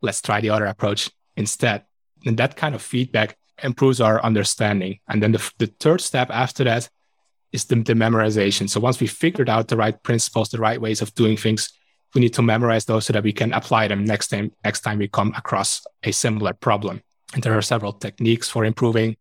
let's 0.00 0.22
try 0.22 0.40
the 0.40 0.50
other 0.50 0.66
approach 0.66 1.10
instead. 1.36 1.84
And 2.24 2.38
that 2.38 2.56
kind 2.56 2.74
of 2.74 2.80
feedback 2.80 3.36
improves 3.62 4.00
our 4.00 4.22
understanding. 4.22 5.00
And 5.08 5.22
then 5.22 5.32
the, 5.32 5.52
the 5.58 5.66
third 5.66 6.00
step 6.00 6.30
after 6.30 6.64
that 6.64 6.88
is 7.52 7.64
the, 7.64 7.76
the 7.76 7.94
memorization. 7.94 8.68
So 8.68 8.80
once 8.80 9.00
we 9.00 9.06
figured 9.06 9.48
out 9.48 9.68
the 9.68 9.76
right 9.76 10.00
principles, 10.02 10.50
the 10.50 10.58
right 10.58 10.80
ways 10.80 11.02
of 11.02 11.14
doing 11.14 11.36
things, 11.36 11.72
we 12.14 12.20
need 12.20 12.34
to 12.34 12.42
memorize 12.42 12.84
those 12.84 13.06
so 13.06 13.12
that 13.12 13.22
we 13.22 13.32
can 13.32 13.52
apply 13.52 13.88
them 13.88 14.04
next 14.04 14.28
time 14.28 14.52
next 14.64 14.80
time 14.80 14.98
we 14.98 15.08
come 15.08 15.32
across 15.36 15.86
a 16.02 16.12
similar 16.12 16.52
problem. 16.54 17.02
And 17.34 17.42
there 17.42 17.56
are 17.56 17.62
several 17.62 17.92
techniques 17.92 18.48
for 18.48 18.64
improving 18.64 19.16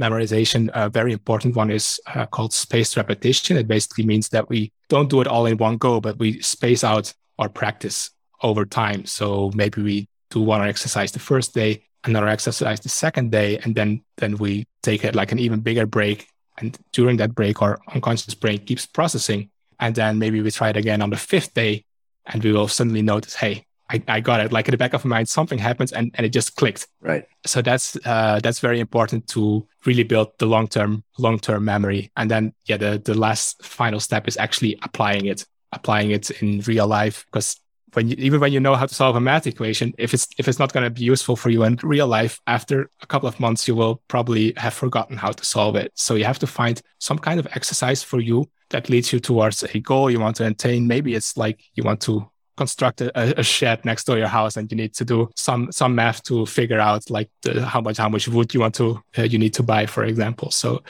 memorization. 0.00 0.70
A 0.72 0.88
very 0.88 1.12
important 1.12 1.54
one 1.54 1.70
is 1.70 2.00
uh, 2.06 2.26
called 2.26 2.54
spaced 2.54 2.96
repetition. 2.96 3.58
It 3.58 3.68
basically 3.68 4.06
means 4.06 4.30
that 4.30 4.48
we 4.48 4.72
don't 4.88 5.10
do 5.10 5.20
it 5.20 5.26
all 5.26 5.46
in 5.46 5.58
one 5.58 5.76
go, 5.76 6.00
but 6.00 6.18
we 6.18 6.40
space 6.40 6.82
out 6.82 7.12
our 7.38 7.50
practice 7.50 8.10
over 8.42 8.64
time. 8.64 9.04
So 9.04 9.50
maybe 9.54 9.82
we 9.82 10.08
do 10.30 10.40
one 10.40 10.66
exercise 10.66 11.12
the 11.12 11.18
first 11.18 11.54
day, 11.54 11.82
another 12.04 12.28
exercise 12.28 12.80
the 12.80 12.88
second 12.88 13.30
day, 13.30 13.58
and 13.58 13.74
then 13.74 14.02
then 14.16 14.36
we 14.36 14.66
take 14.82 15.04
it 15.04 15.14
like 15.14 15.32
an 15.32 15.38
even 15.38 15.60
bigger 15.60 15.86
break. 15.86 16.26
And 16.58 16.78
during 16.92 17.16
that 17.18 17.34
break, 17.34 17.62
our 17.62 17.78
unconscious 17.94 18.34
brain 18.34 18.58
keeps 18.58 18.86
processing. 18.86 19.50
And 19.78 19.94
then 19.94 20.18
maybe 20.18 20.42
we 20.42 20.50
try 20.50 20.68
it 20.68 20.76
again 20.76 21.00
on 21.02 21.10
the 21.10 21.16
fifth 21.16 21.54
day, 21.54 21.84
and 22.26 22.44
we 22.44 22.52
will 22.52 22.68
suddenly 22.68 23.02
notice, 23.02 23.34
hey, 23.34 23.64
I, 23.90 24.02
I 24.06 24.20
got 24.20 24.40
it. 24.40 24.52
Like 24.52 24.68
in 24.68 24.72
the 24.72 24.78
back 24.78 24.94
of 24.94 25.04
my 25.04 25.16
mind, 25.16 25.28
something 25.28 25.58
happens 25.58 25.92
and, 25.92 26.12
and 26.14 26.24
it 26.24 26.30
just 26.30 26.54
clicked. 26.54 26.86
Right. 27.00 27.24
So 27.44 27.60
that's 27.60 27.96
uh, 28.04 28.38
that's 28.40 28.60
very 28.60 28.78
important 28.78 29.26
to 29.28 29.66
really 29.84 30.04
build 30.04 30.38
the 30.38 30.46
long 30.46 30.68
term 30.68 31.02
long 31.18 31.38
term 31.40 31.64
memory. 31.64 32.12
And 32.16 32.30
then 32.30 32.52
yeah, 32.66 32.76
the 32.76 33.02
the 33.04 33.14
last 33.14 33.64
final 33.64 33.98
step 33.98 34.28
is 34.28 34.36
actually 34.36 34.78
applying 34.82 35.26
it, 35.26 35.44
applying 35.72 36.12
it 36.12 36.30
in 36.30 36.60
real 36.60 36.86
life. 36.86 37.24
Because 37.26 37.56
when 37.94 38.08
you, 38.08 38.16
even 38.18 38.40
when 38.40 38.52
you 38.52 38.60
know 38.60 38.74
how 38.74 38.86
to 38.86 38.94
solve 38.94 39.16
a 39.16 39.20
math 39.20 39.46
equation, 39.46 39.94
if 39.98 40.14
it's 40.14 40.28
if 40.38 40.48
it's 40.48 40.58
not 40.58 40.72
going 40.72 40.84
to 40.84 40.90
be 40.90 41.02
useful 41.02 41.36
for 41.36 41.50
you 41.50 41.64
in 41.64 41.78
real 41.82 42.06
life, 42.06 42.40
after 42.46 42.90
a 43.02 43.06
couple 43.06 43.28
of 43.28 43.40
months, 43.40 43.66
you 43.66 43.74
will 43.74 44.02
probably 44.08 44.52
have 44.56 44.74
forgotten 44.74 45.16
how 45.16 45.32
to 45.32 45.44
solve 45.44 45.76
it. 45.76 45.92
So 45.94 46.14
you 46.14 46.24
have 46.24 46.38
to 46.40 46.46
find 46.46 46.80
some 46.98 47.18
kind 47.18 47.40
of 47.40 47.46
exercise 47.52 48.02
for 48.02 48.20
you 48.20 48.48
that 48.70 48.88
leads 48.88 49.12
you 49.12 49.20
towards 49.20 49.62
a 49.62 49.80
goal 49.80 50.10
you 50.10 50.20
want 50.20 50.36
to 50.36 50.46
attain. 50.46 50.86
Maybe 50.86 51.14
it's 51.14 51.36
like 51.36 51.60
you 51.74 51.82
want 51.82 52.00
to 52.02 52.30
construct 52.56 53.00
a, 53.00 53.40
a, 53.40 53.42
shed 53.42 53.82
next 53.86 54.04
to 54.04 54.18
your 54.18 54.28
house 54.28 54.58
and 54.58 54.70
you 54.70 54.76
need 54.76 54.92
to 54.92 55.02
do 55.02 55.30
some 55.34 55.72
some 55.72 55.94
math 55.94 56.22
to 56.22 56.44
figure 56.44 56.78
out 56.78 57.08
like 57.08 57.30
the, 57.42 57.64
how 57.64 57.80
much 57.80 57.96
how 57.96 58.08
much 58.08 58.28
wood 58.28 58.52
you 58.52 58.60
want 58.60 58.74
to 58.74 59.02
uh, 59.16 59.22
you 59.22 59.38
need 59.38 59.54
to 59.54 59.62
buy 59.62 59.86
for 59.86 60.04
example 60.04 60.50
so 60.50 60.82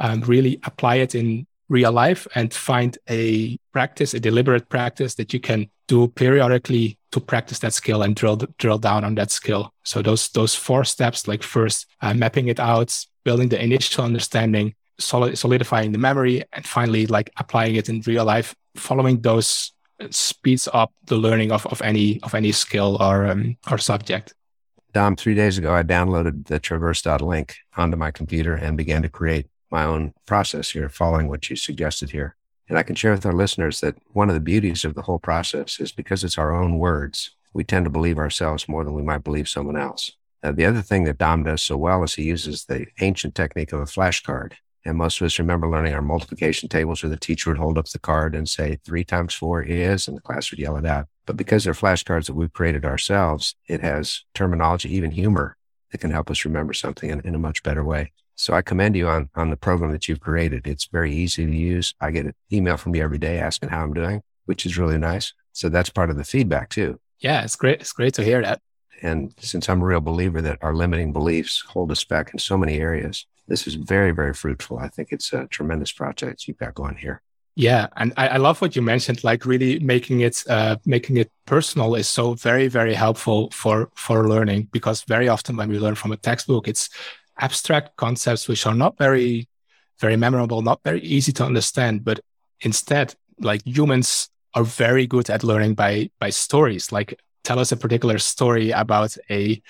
um, 0.00 0.20
really 0.22 0.60
apply 0.64 0.96
it 0.96 1.14
in 1.14 1.46
real 1.68 1.92
life 1.92 2.26
and 2.34 2.52
find 2.52 2.98
a 3.08 3.56
practice 3.72 4.14
a 4.14 4.20
deliberate 4.20 4.68
practice 4.68 5.14
that 5.14 5.32
you 5.32 5.40
can 5.40 5.68
do 5.88 6.08
periodically 6.08 6.98
to 7.10 7.20
practice 7.20 7.58
that 7.60 7.72
skill 7.72 8.02
and 8.02 8.16
drill 8.16 8.36
drill 8.58 8.78
down 8.78 9.04
on 9.04 9.14
that 9.14 9.30
skill 9.30 9.72
so 9.84 10.02
those 10.02 10.28
those 10.30 10.54
four 10.54 10.84
steps 10.84 11.26
like 11.26 11.42
first 11.42 11.86
uh, 12.02 12.14
mapping 12.14 12.48
it 12.48 12.60
out 12.60 13.06
building 13.24 13.48
the 13.48 13.62
initial 13.62 14.04
understanding 14.04 14.74
solid, 14.98 15.36
solidifying 15.38 15.92
the 15.92 15.98
memory 15.98 16.42
and 16.52 16.66
finally 16.66 17.06
like 17.06 17.30
applying 17.38 17.76
it 17.76 17.88
in 17.88 18.02
real 18.06 18.24
life 18.24 18.54
following 18.76 19.20
those 19.22 19.72
speeds 20.10 20.68
up 20.72 20.92
the 21.06 21.16
learning 21.16 21.52
of, 21.52 21.66
of 21.66 21.80
any 21.82 22.20
of 22.22 22.34
any 22.34 22.52
skill 22.52 22.96
or 23.00 23.26
um, 23.26 23.56
or 23.70 23.78
subject. 23.78 24.34
Dom, 24.92 25.16
three 25.16 25.34
days 25.34 25.58
ago, 25.58 25.74
I 25.74 25.82
downloaded 25.82 26.46
the 26.46 26.60
traverse.link 26.60 27.56
onto 27.76 27.96
my 27.96 28.12
computer 28.12 28.54
and 28.54 28.76
began 28.76 29.02
to 29.02 29.08
create 29.08 29.48
my 29.70 29.84
own 29.84 30.14
process 30.26 30.70
here, 30.70 30.88
following 30.88 31.28
what 31.28 31.48
you 31.50 31.56
suggested 31.56 32.10
here. 32.10 32.36
And 32.68 32.78
I 32.78 32.82
can 32.82 32.94
share 32.94 33.12
with 33.12 33.26
our 33.26 33.32
listeners 33.32 33.80
that 33.80 33.96
one 34.12 34.28
of 34.28 34.34
the 34.34 34.40
beauties 34.40 34.84
of 34.84 34.94
the 34.94 35.02
whole 35.02 35.18
process 35.18 35.80
is 35.80 35.92
because 35.92 36.24
it's 36.24 36.38
our 36.38 36.54
own 36.54 36.78
words, 36.78 37.30
we 37.52 37.64
tend 37.64 37.84
to 37.84 37.90
believe 37.90 38.18
ourselves 38.18 38.68
more 38.68 38.84
than 38.84 38.94
we 38.94 39.02
might 39.02 39.24
believe 39.24 39.48
someone 39.48 39.76
else. 39.76 40.12
Uh, 40.42 40.52
the 40.52 40.66
other 40.66 40.82
thing 40.82 41.04
that 41.04 41.18
Dom 41.18 41.44
does 41.44 41.62
so 41.62 41.76
well 41.76 42.02
is 42.02 42.14
he 42.14 42.24
uses 42.24 42.64
the 42.64 42.86
ancient 43.00 43.34
technique 43.34 43.72
of 43.72 43.80
a 43.80 43.84
flashcard. 43.84 44.54
And 44.84 44.98
most 44.98 45.20
of 45.20 45.24
us 45.24 45.38
remember 45.38 45.68
learning 45.68 45.94
our 45.94 46.02
multiplication 46.02 46.68
tables 46.68 47.02
where 47.02 47.08
the 47.08 47.16
teacher 47.16 47.48
would 47.48 47.58
hold 47.58 47.78
up 47.78 47.88
the 47.88 47.98
card 47.98 48.34
and 48.34 48.46
say, 48.46 48.78
three 48.84 49.04
times 49.04 49.32
four 49.32 49.62
is, 49.62 50.06
and 50.06 50.16
the 50.16 50.20
class 50.20 50.50
would 50.50 50.60
yell 50.60 50.76
it 50.76 50.84
out. 50.84 51.06
But 51.24 51.38
because 51.38 51.64
they're 51.64 51.72
flashcards 51.72 52.26
that 52.26 52.34
we've 52.34 52.52
created 52.52 52.84
ourselves, 52.84 53.54
it 53.66 53.80
has 53.80 54.24
terminology, 54.34 54.94
even 54.94 55.10
humor 55.12 55.56
that 55.90 55.98
can 55.98 56.10
help 56.10 56.30
us 56.30 56.44
remember 56.44 56.74
something 56.74 57.08
in, 57.08 57.20
in 57.20 57.34
a 57.34 57.38
much 57.38 57.62
better 57.62 57.82
way. 57.82 58.12
So 58.36 58.54
I 58.54 58.62
commend 58.62 58.96
you 58.96 59.08
on, 59.08 59.28
on 59.34 59.50
the 59.50 59.56
program 59.56 59.92
that 59.92 60.08
you've 60.08 60.20
created. 60.20 60.66
It's 60.66 60.86
very 60.86 61.14
easy 61.14 61.46
to 61.46 61.52
use. 61.52 61.94
I 62.00 62.10
get 62.10 62.26
an 62.26 62.34
email 62.52 62.76
from 62.76 62.94
you 62.94 63.02
every 63.02 63.18
day 63.18 63.38
asking 63.38 63.68
how 63.68 63.82
I'm 63.82 63.94
doing, 63.94 64.22
which 64.46 64.66
is 64.66 64.78
really 64.78 64.98
nice. 64.98 65.32
So 65.52 65.68
that's 65.68 65.90
part 65.90 66.10
of 66.10 66.16
the 66.16 66.24
feedback 66.24 66.68
too. 66.70 67.00
Yeah, 67.20 67.42
it's 67.42 67.56
great. 67.56 67.80
It's 67.80 67.92
great 67.92 68.14
to 68.14 68.24
hear 68.24 68.42
that. 68.42 68.60
And 69.02 69.34
since 69.38 69.68
I'm 69.68 69.82
a 69.82 69.84
real 69.84 70.00
believer 70.00 70.40
that 70.42 70.58
our 70.62 70.74
limiting 70.74 71.12
beliefs 71.12 71.60
hold 71.60 71.90
us 71.90 72.04
back 72.04 72.32
in 72.32 72.38
so 72.38 72.56
many 72.56 72.78
areas, 72.78 73.26
this 73.46 73.66
is 73.66 73.74
very, 73.74 74.10
very 74.12 74.34
fruitful. 74.34 74.78
I 74.78 74.88
think 74.88 75.08
it's 75.10 75.32
a 75.32 75.46
tremendous 75.46 75.92
project 75.92 76.48
you've 76.48 76.58
got 76.58 76.74
going 76.74 76.96
here. 76.96 77.22
Yeah, 77.56 77.86
and 77.96 78.12
I, 78.16 78.28
I 78.28 78.36
love 78.38 78.60
what 78.60 78.74
you 78.74 78.82
mentioned. 78.82 79.22
Like 79.22 79.46
really 79.46 79.78
making 79.78 80.20
it 80.20 80.42
uh, 80.48 80.76
making 80.84 81.18
it 81.18 81.30
personal 81.46 81.94
is 81.94 82.08
so 82.08 82.34
very, 82.34 82.66
very 82.66 82.94
helpful 82.94 83.50
for 83.50 83.90
for 83.94 84.28
learning 84.28 84.68
because 84.72 85.04
very 85.04 85.28
often 85.28 85.56
when 85.56 85.68
we 85.68 85.78
learn 85.78 85.94
from 85.94 86.10
a 86.10 86.16
textbook, 86.16 86.66
it's 86.66 86.90
abstract 87.38 87.96
concepts 87.96 88.48
which 88.48 88.66
are 88.66 88.74
not 88.74 88.96
very 88.98 89.48
very 90.00 90.16
memorable, 90.16 90.62
not 90.62 90.80
very 90.84 91.00
easy 91.00 91.32
to 91.32 91.44
understand. 91.44 92.04
But 92.04 92.20
instead, 92.60 93.14
like 93.38 93.62
humans 93.64 94.28
are 94.54 94.64
very 94.64 95.06
good 95.06 95.30
at 95.30 95.44
learning 95.44 95.74
by 95.74 96.10
by 96.18 96.30
stories. 96.30 96.92
Like 96.92 97.18
tell 97.42 97.58
us 97.58 97.72
a 97.72 97.76
particular 97.76 98.18
story 98.18 98.70
about 98.70 99.16
a 99.30 99.62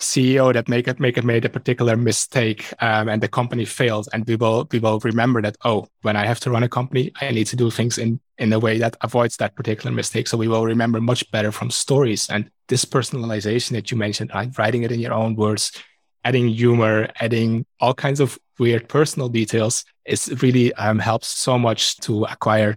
CEO 0.00 0.52
that 0.52 0.68
make 0.68 0.88
it 0.88 0.98
make 0.98 1.16
it 1.16 1.24
made 1.24 1.44
a 1.44 1.48
particular 1.48 1.96
mistake 1.96 2.72
um, 2.80 3.08
and 3.08 3.22
the 3.22 3.28
company 3.28 3.64
failed, 3.64 4.08
and 4.12 4.26
we 4.26 4.36
will 4.36 4.66
we 4.72 4.78
will 4.80 4.98
remember 5.00 5.40
that 5.42 5.56
oh, 5.64 5.86
when 6.02 6.16
I 6.16 6.26
have 6.26 6.40
to 6.40 6.50
run 6.50 6.64
a 6.64 6.68
company, 6.68 7.12
I 7.20 7.30
need 7.30 7.46
to 7.48 7.56
do 7.56 7.70
things 7.70 7.98
in 7.98 8.20
in 8.38 8.52
a 8.52 8.58
way 8.58 8.78
that 8.78 8.96
avoids 9.02 9.36
that 9.36 9.54
particular 9.54 9.94
mistake. 9.94 10.26
So 10.26 10.36
we 10.36 10.48
will 10.48 10.66
remember 10.66 11.00
much 11.00 11.30
better 11.30 11.52
from 11.52 11.70
stories 11.70 12.28
and 12.28 12.50
this 12.68 12.84
personalization 12.84 13.70
that 13.72 13.90
you 13.90 13.96
mentioned, 13.96 14.30
like 14.34 14.58
writing 14.58 14.82
it 14.82 14.90
in 14.90 14.98
your 14.98 15.12
own 15.12 15.36
words, 15.36 15.70
adding 16.24 16.48
humor, 16.48 17.08
adding 17.20 17.66
all 17.80 17.94
kinds 17.94 18.20
of 18.20 18.38
weird 18.58 18.88
personal 18.88 19.28
details, 19.28 19.84
is 20.04 20.42
really 20.42 20.72
um, 20.74 20.98
helps 20.98 21.28
so 21.28 21.58
much 21.58 21.96
to 21.98 22.24
acquire 22.24 22.76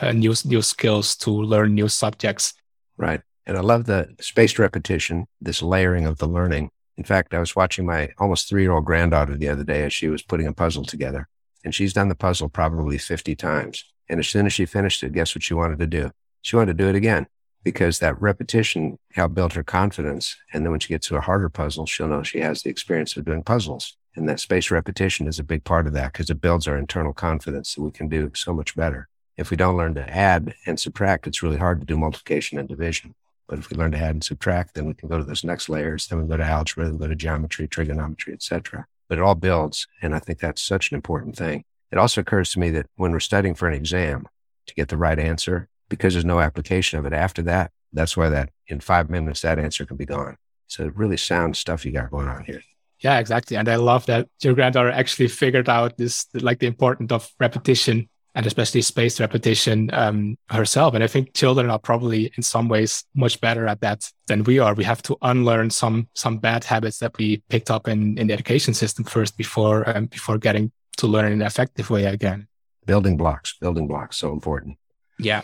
uh, 0.00 0.12
new 0.12 0.34
new 0.44 0.62
skills, 0.62 1.16
to 1.16 1.30
learn 1.30 1.74
new 1.74 1.88
subjects. 1.88 2.54
Right. 2.96 3.20
And 3.46 3.56
I 3.56 3.60
love 3.60 3.86
the 3.86 4.14
spaced 4.20 4.58
repetition, 4.58 5.26
this 5.40 5.62
layering 5.62 6.06
of 6.06 6.18
the 6.18 6.26
learning. 6.26 6.70
In 6.96 7.04
fact, 7.04 7.34
I 7.34 7.38
was 7.38 7.54
watching 7.54 7.86
my 7.86 8.10
almost 8.18 8.48
three 8.48 8.62
year 8.62 8.72
old 8.72 8.84
granddaughter 8.84 9.36
the 9.36 9.48
other 9.48 9.64
day 9.64 9.84
as 9.84 9.92
she 9.92 10.08
was 10.08 10.22
putting 10.22 10.46
a 10.46 10.52
puzzle 10.52 10.84
together. 10.84 11.28
And 11.64 11.74
she's 11.74 11.92
done 11.92 12.08
the 12.08 12.14
puzzle 12.14 12.48
probably 12.48 12.98
50 12.98 13.34
times. 13.36 13.84
And 14.08 14.20
as 14.20 14.28
soon 14.28 14.46
as 14.46 14.52
she 14.52 14.66
finished 14.66 15.02
it, 15.02 15.12
guess 15.12 15.34
what 15.34 15.42
she 15.42 15.54
wanted 15.54 15.78
to 15.80 15.86
do? 15.86 16.10
She 16.42 16.56
wanted 16.56 16.78
to 16.78 16.84
do 16.84 16.88
it 16.88 16.94
again 16.94 17.26
because 17.66 17.98
that 17.98 18.22
repetition 18.22 18.96
helped 19.14 19.34
build 19.34 19.54
her 19.54 19.64
confidence. 19.64 20.36
And 20.52 20.64
then 20.64 20.70
when 20.70 20.78
she 20.78 20.94
gets 20.94 21.08
to 21.08 21.16
a 21.16 21.20
harder 21.20 21.48
puzzle, 21.48 21.84
she'll 21.84 22.06
know 22.06 22.22
she 22.22 22.38
has 22.38 22.62
the 22.62 22.70
experience 22.70 23.16
of 23.16 23.24
doing 23.24 23.42
puzzles. 23.42 23.96
And 24.14 24.28
that 24.28 24.38
spaced 24.38 24.70
repetition 24.70 25.26
is 25.26 25.40
a 25.40 25.42
big 25.42 25.64
part 25.64 25.88
of 25.88 25.92
that 25.94 26.12
because 26.12 26.30
it 26.30 26.40
builds 26.40 26.68
our 26.68 26.78
internal 26.78 27.12
confidence 27.12 27.74
that 27.74 27.82
we 27.82 27.90
can 27.90 28.08
do 28.08 28.30
so 28.36 28.54
much 28.54 28.76
better. 28.76 29.08
If 29.36 29.50
we 29.50 29.56
don't 29.56 29.76
learn 29.76 29.96
to 29.96 30.08
add 30.08 30.54
and 30.64 30.78
subtract, 30.78 31.26
it's 31.26 31.42
really 31.42 31.56
hard 31.56 31.80
to 31.80 31.86
do 31.86 31.98
multiplication 31.98 32.56
and 32.56 32.68
division. 32.68 33.16
But 33.48 33.58
if 33.58 33.68
we 33.68 33.76
learn 33.76 33.90
to 33.90 33.98
add 33.98 34.14
and 34.14 34.22
subtract, 34.22 34.74
then 34.74 34.86
we 34.86 34.94
can 34.94 35.08
go 35.08 35.18
to 35.18 35.24
those 35.24 35.42
next 35.42 35.68
layers. 35.68 36.06
Then 36.06 36.22
we 36.22 36.28
go 36.28 36.36
to 36.36 36.44
algebra, 36.44 36.84
then 36.84 36.98
go 36.98 37.08
to 37.08 37.16
geometry, 37.16 37.66
trigonometry, 37.66 38.32
etc. 38.32 38.86
But 39.08 39.18
it 39.18 39.22
all 39.22 39.34
builds. 39.34 39.88
And 40.00 40.14
I 40.14 40.20
think 40.20 40.38
that's 40.38 40.62
such 40.62 40.92
an 40.92 40.94
important 40.94 41.34
thing. 41.34 41.64
It 41.90 41.98
also 41.98 42.20
occurs 42.20 42.52
to 42.52 42.60
me 42.60 42.70
that 42.70 42.86
when 42.94 43.10
we're 43.10 43.18
studying 43.18 43.56
for 43.56 43.66
an 43.66 43.74
exam 43.74 44.28
to 44.66 44.74
get 44.74 44.86
the 44.86 44.96
right 44.96 45.18
answer, 45.18 45.68
because 45.88 46.14
there's 46.14 46.24
no 46.24 46.40
application 46.40 46.98
of 46.98 47.06
it 47.06 47.12
after 47.12 47.42
that, 47.42 47.70
that's 47.92 48.16
why 48.16 48.28
that 48.28 48.50
in 48.66 48.80
five 48.80 49.08
minutes, 49.08 49.42
that 49.42 49.58
answer 49.58 49.86
can 49.86 49.96
be 49.96 50.06
gone. 50.06 50.36
So 50.66 50.90
really 50.94 51.16
sound 51.16 51.56
stuff 51.56 51.84
you 51.84 51.92
got 51.92 52.10
going 52.10 52.28
on 52.28 52.44
here. 52.44 52.62
Yeah, 53.00 53.18
exactly. 53.18 53.56
And 53.56 53.68
I 53.68 53.76
love 53.76 54.06
that 54.06 54.28
your 54.42 54.54
granddaughter 54.54 54.90
actually 54.90 55.28
figured 55.28 55.68
out 55.68 55.96
this, 55.96 56.26
like 56.34 56.58
the 56.58 56.66
importance 56.66 57.12
of 57.12 57.30
repetition 57.38 58.08
and 58.34 58.46
especially 58.46 58.82
spaced 58.82 59.18
repetition 59.18 59.90
um, 59.94 60.36
herself. 60.50 60.94
And 60.94 61.02
I 61.02 61.06
think 61.06 61.32
children 61.32 61.70
are 61.70 61.78
probably 61.78 62.30
in 62.36 62.42
some 62.42 62.68
ways 62.68 63.04
much 63.14 63.40
better 63.40 63.66
at 63.66 63.80
that 63.80 64.10
than 64.26 64.44
we 64.44 64.58
are. 64.58 64.74
We 64.74 64.84
have 64.84 65.02
to 65.02 65.16
unlearn 65.22 65.70
some 65.70 66.08
some 66.14 66.38
bad 66.38 66.62
habits 66.62 66.98
that 66.98 67.16
we 67.16 67.42
picked 67.48 67.70
up 67.70 67.88
in, 67.88 68.18
in 68.18 68.26
the 68.26 68.34
education 68.34 68.74
system 68.74 69.04
first 69.06 69.38
before 69.38 69.88
um, 69.88 70.06
before 70.06 70.36
getting 70.36 70.70
to 70.98 71.06
learn 71.06 71.26
in 71.26 71.40
an 71.40 71.46
effective 71.46 71.88
way 71.88 72.04
again. 72.04 72.46
Building 72.84 73.16
blocks, 73.16 73.56
building 73.58 73.88
blocks, 73.88 74.18
so 74.18 74.32
important. 74.32 74.76
Yeah. 75.18 75.42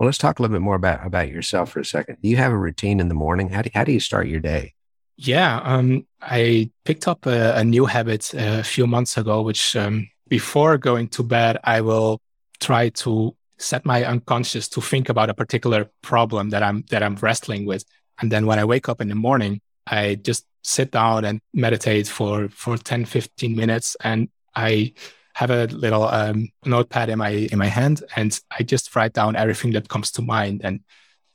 Well, 0.00 0.06
let's 0.06 0.16
talk 0.16 0.38
a 0.38 0.42
little 0.42 0.54
bit 0.54 0.62
more 0.62 0.76
about 0.76 1.06
about 1.06 1.28
yourself 1.28 1.72
for 1.72 1.80
a 1.80 1.84
second. 1.84 2.16
Do 2.22 2.28
you 2.30 2.38
have 2.38 2.52
a 2.52 2.56
routine 2.56 3.00
in 3.00 3.08
the 3.08 3.14
morning? 3.14 3.50
How 3.50 3.60
do 3.60 3.68
how 3.74 3.84
do 3.84 3.92
you 3.92 4.00
start 4.00 4.28
your 4.28 4.40
day? 4.40 4.72
Yeah, 5.18 5.60
um, 5.62 6.06
I 6.22 6.70
picked 6.86 7.06
up 7.06 7.26
a, 7.26 7.56
a, 7.56 7.62
new 7.62 7.84
habit 7.84 8.32
a 8.32 8.62
few 8.62 8.86
months 8.86 9.18
ago, 9.18 9.42
which 9.42 9.76
um, 9.76 10.08
before 10.28 10.78
going 10.78 11.08
to 11.08 11.22
bed, 11.22 11.58
I 11.64 11.82
will 11.82 12.22
try 12.60 12.88
to 12.88 13.36
set 13.58 13.84
my 13.84 14.02
unconscious 14.06 14.66
to 14.68 14.80
think 14.80 15.10
about 15.10 15.28
a 15.28 15.34
particular 15.34 15.90
problem 16.00 16.48
that 16.48 16.62
I'm 16.62 16.84
that 16.88 17.02
I'm 17.02 17.16
wrestling 17.16 17.66
with. 17.66 17.84
And 18.22 18.32
then 18.32 18.46
when 18.46 18.58
I 18.58 18.64
wake 18.64 18.88
up 18.88 19.02
in 19.02 19.08
the 19.08 19.14
morning, 19.14 19.60
I 19.86 20.14
just 20.14 20.46
sit 20.62 20.92
down 20.92 21.26
and 21.26 21.42
meditate 21.52 22.08
for 22.08 22.48
for 22.48 22.78
10, 22.78 23.04
15 23.04 23.54
minutes. 23.54 23.98
And 24.02 24.30
I 24.56 24.94
have 25.40 25.50
a 25.50 25.64
little 25.74 26.04
um, 26.04 26.50
notepad 26.66 27.08
in 27.08 27.18
my 27.18 27.30
in 27.30 27.56
my 27.58 27.66
hand 27.66 28.04
and 28.14 28.38
I 28.50 28.62
just 28.62 28.94
write 28.94 29.14
down 29.14 29.36
everything 29.36 29.72
that 29.72 29.88
comes 29.88 30.10
to 30.12 30.22
mind. 30.22 30.60
And 30.62 30.80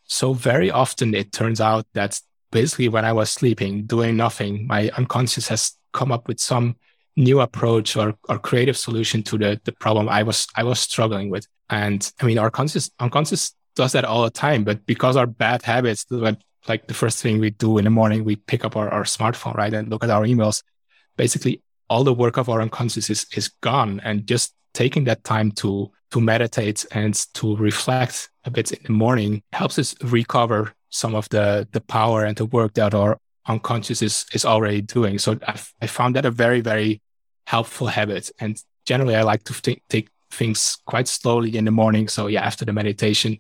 so 0.04 0.34
very 0.34 0.70
often 0.70 1.16
it 1.16 1.32
turns 1.32 1.60
out 1.60 1.88
that 1.94 2.22
basically 2.52 2.88
when 2.88 3.04
I 3.04 3.14
was 3.14 3.32
sleeping, 3.32 3.88
doing 3.88 4.16
nothing, 4.16 4.68
my 4.68 4.92
unconscious 4.96 5.48
has 5.48 5.74
come 5.92 6.12
up 6.12 6.28
with 6.28 6.40
some 6.40 6.76
new 7.16 7.40
approach 7.42 7.98
or, 7.98 8.14
or 8.30 8.38
creative 8.38 8.78
solution 8.78 9.24
to 9.24 9.40
the, 9.40 9.60
the 9.64 9.72
problem 9.72 10.08
I 10.08 10.22
was 10.22 10.46
I 10.56 10.64
was 10.64 10.80
struggling 10.80 11.32
with. 11.32 11.48
And 11.72 12.00
I 12.22 12.26
mean 12.28 12.38
our 12.38 12.52
conscious 12.52 12.92
unconscious 13.00 13.56
does 13.76 13.94
that 13.94 14.06
all 14.06 14.24
the 14.24 14.30
time, 14.30 14.64
but 14.64 14.86
because 14.86 15.18
our 15.18 15.26
bad 15.26 15.64
habits, 15.64 16.06
like 16.12 16.86
the 16.86 16.94
first 16.94 17.24
thing 17.24 17.40
we 17.40 17.50
do 17.50 17.80
in 17.80 17.86
the 17.86 17.90
morning, 17.90 18.24
we 18.24 18.36
pick 18.36 18.64
up 18.64 18.76
our, 18.78 18.88
our 18.90 19.04
smartphone, 19.04 19.56
right, 19.56 19.74
and 19.74 19.90
look 19.90 20.04
at 20.04 20.12
our 20.12 20.26
emails. 20.26 20.62
Basically, 21.18 21.64
all 21.90 22.04
the 22.04 22.14
work 22.14 22.38
of 22.38 22.50
our 22.50 22.62
unconscious 22.62 23.10
is, 23.10 23.26
is 23.36 23.50
gone. 23.62 24.02
And 24.04 24.28
just 24.28 24.54
taking 24.74 25.06
that 25.06 25.24
time 25.24 25.52
to 25.52 25.92
to 26.12 26.22
meditate 26.22 26.86
and 26.92 27.14
to 27.34 27.56
reflect 27.58 28.30
a 28.46 28.52
bit 28.52 28.72
in 28.72 28.84
the 28.84 28.92
morning 28.92 29.42
helps 29.52 29.80
us 29.80 29.96
recover 30.04 30.74
some 30.90 31.16
of 31.16 31.28
the 31.30 31.68
the 31.72 31.82
power 31.82 32.24
and 32.24 32.38
the 32.38 32.46
work 32.46 32.74
that 32.76 32.94
our 32.94 33.20
unconscious 33.48 34.02
is 34.02 34.26
is 34.34 34.46
already 34.46 34.82
doing. 34.82 35.20
So 35.20 35.38
I've, 35.48 35.74
I 35.82 35.88
found 35.88 36.16
that 36.16 36.26
a 36.26 36.32
very 36.32 36.62
very 36.62 37.02
helpful 37.48 37.88
habit. 37.88 38.32
And 38.40 38.62
generally, 38.86 39.16
I 39.16 39.24
like 39.24 39.44
to 39.46 39.54
th- 39.62 39.82
take 39.90 40.10
things 40.32 40.78
quite 40.86 41.08
slowly 41.08 41.58
in 41.58 41.66
the 41.66 41.72
morning. 41.72 42.08
So 42.08 42.28
yeah, 42.28 42.42
after 42.42 42.66
the 42.66 42.74
meditation, 42.74 43.40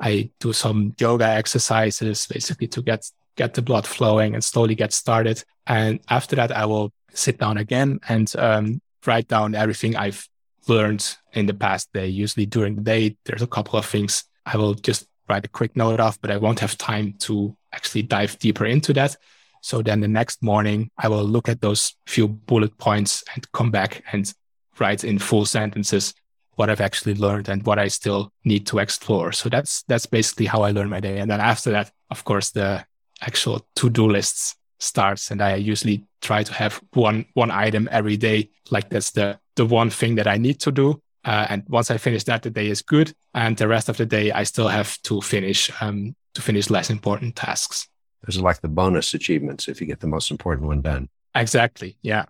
I 0.00 0.30
do 0.40 0.52
some 0.52 0.94
yoga 0.98 1.26
exercises 1.26 2.26
basically 2.26 2.68
to 2.68 2.82
get 2.82 3.10
get 3.36 3.54
the 3.54 3.62
blood 3.62 3.86
flowing 3.86 4.34
and 4.34 4.44
slowly 4.44 4.74
get 4.74 4.92
started. 4.92 5.42
And 5.66 6.00
after 6.08 6.36
that, 6.36 6.50
I 6.52 6.66
will 6.66 6.92
sit 7.12 7.38
down 7.38 7.58
again 7.58 8.00
and 8.08 8.34
um, 8.36 8.80
write 9.06 9.28
down 9.28 9.54
everything 9.54 9.96
I've 9.96 10.26
learned 10.68 11.16
in 11.32 11.46
the 11.46 11.54
past 11.54 11.92
day. 11.92 12.06
Usually 12.06 12.46
during 12.46 12.76
the 12.76 12.82
day, 12.82 13.16
there's 13.24 13.42
a 13.42 13.46
couple 13.46 13.78
of 13.78 13.86
things 13.86 14.24
I 14.44 14.56
will 14.56 14.74
just 14.74 15.06
write 15.28 15.44
a 15.44 15.48
quick 15.48 15.76
note 15.76 16.00
of, 16.00 16.20
but 16.20 16.30
I 16.30 16.36
won't 16.36 16.60
have 16.60 16.78
time 16.78 17.14
to 17.20 17.56
actually 17.72 18.02
dive 18.02 18.38
deeper 18.38 18.64
into 18.64 18.92
that. 18.94 19.16
So 19.60 19.82
then 19.82 20.00
the 20.00 20.08
next 20.08 20.42
morning, 20.42 20.90
I 20.96 21.08
will 21.08 21.24
look 21.24 21.48
at 21.48 21.60
those 21.60 21.94
few 22.06 22.28
bullet 22.28 22.78
points 22.78 23.24
and 23.34 23.50
come 23.52 23.70
back 23.70 24.04
and 24.12 24.32
write 24.78 25.04
in 25.04 25.18
full 25.18 25.44
sentences 25.44 26.14
what 26.54 26.70
I've 26.70 26.80
actually 26.80 27.14
learned 27.14 27.48
and 27.48 27.64
what 27.64 27.78
I 27.78 27.88
still 27.88 28.32
need 28.44 28.66
to 28.66 28.78
explore. 28.78 29.32
So 29.32 29.48
that's 29.48 29.84
that's 29.84 30.06
basically 30.06 30.46
how 30.46 30.62
I 30.62 30.72
learn 30.72 30.88
my 30.88 31.00
day. 31.00 31.18
And 31.18 31.30
then 31.30 31.40
after 31.40 31.70
that, 31.70 31.92
of 32.10 32.24
course, 32.24 32.50
the 32.50 32.84
actual 33.20 33.66
to-do 33.76 34.08
lists 34.08 34.56
starts. 34.78 35.30
And 35.30 35.42
I 35.42 35.56
usually 35.56 36.04
try 36.20 36.42
to 36.42 36.52
have 36.52 36.80
one 36.94 37.26
one 37.34 37.50
item 37.50 37.88
every 37.90 38.16
day. 38.16 38.50
Like 38.70 38.90
that's 38.90 39.12
the 39.12 39.38
the 39.56 39.66
one 39.66 39.90
thing 39.90 40.16
that 40.16 40.26
I 40.26 40.36
need 40.38 40.60
to 40.60 40.72
do. 40.72 41.02
Uh, 41.24 41.46
and 41.50 41.64
once 41.68 41.90
I 41.90 41.98
finish 41.98 42.24
that, 42.24 42.42
the 42.42 42.50
day 42.50 42.68
is 42.68 42.80
good. 42.80 43.12
And 43.34 43.56
the 43.56 43.68
rest 43.68 43.88
of 43.88 43.96
the 43.96 44.06
day, 44.06 44.32
I 44.32 44.44
still 44.44 44.68
have 44.68 45.00
to 45.02 45.20
finish 45.20 45.70
um, 45.80 46.14
to 46.34 46.42
finish 46.42 46.70
less 46.70 46.90
important 46.90 47.36
tasks. 47.36 47.88
Those 48.26 48.38
are 48.38 48.42
like 48.42 48.60
the 48.60 48.68
bonus 48.68 49.14
achievements 49.14 49.68
if 49.68 49.80
you 49.80 49.86
get 49.86 50.00
the 50.00 50.06
most 50.06 50.30
important 50.30 50.68
one 50.68 50.80
done. 50.80 51.08
Exactly. 51.34 51.98
Yeah. 52.02 52.24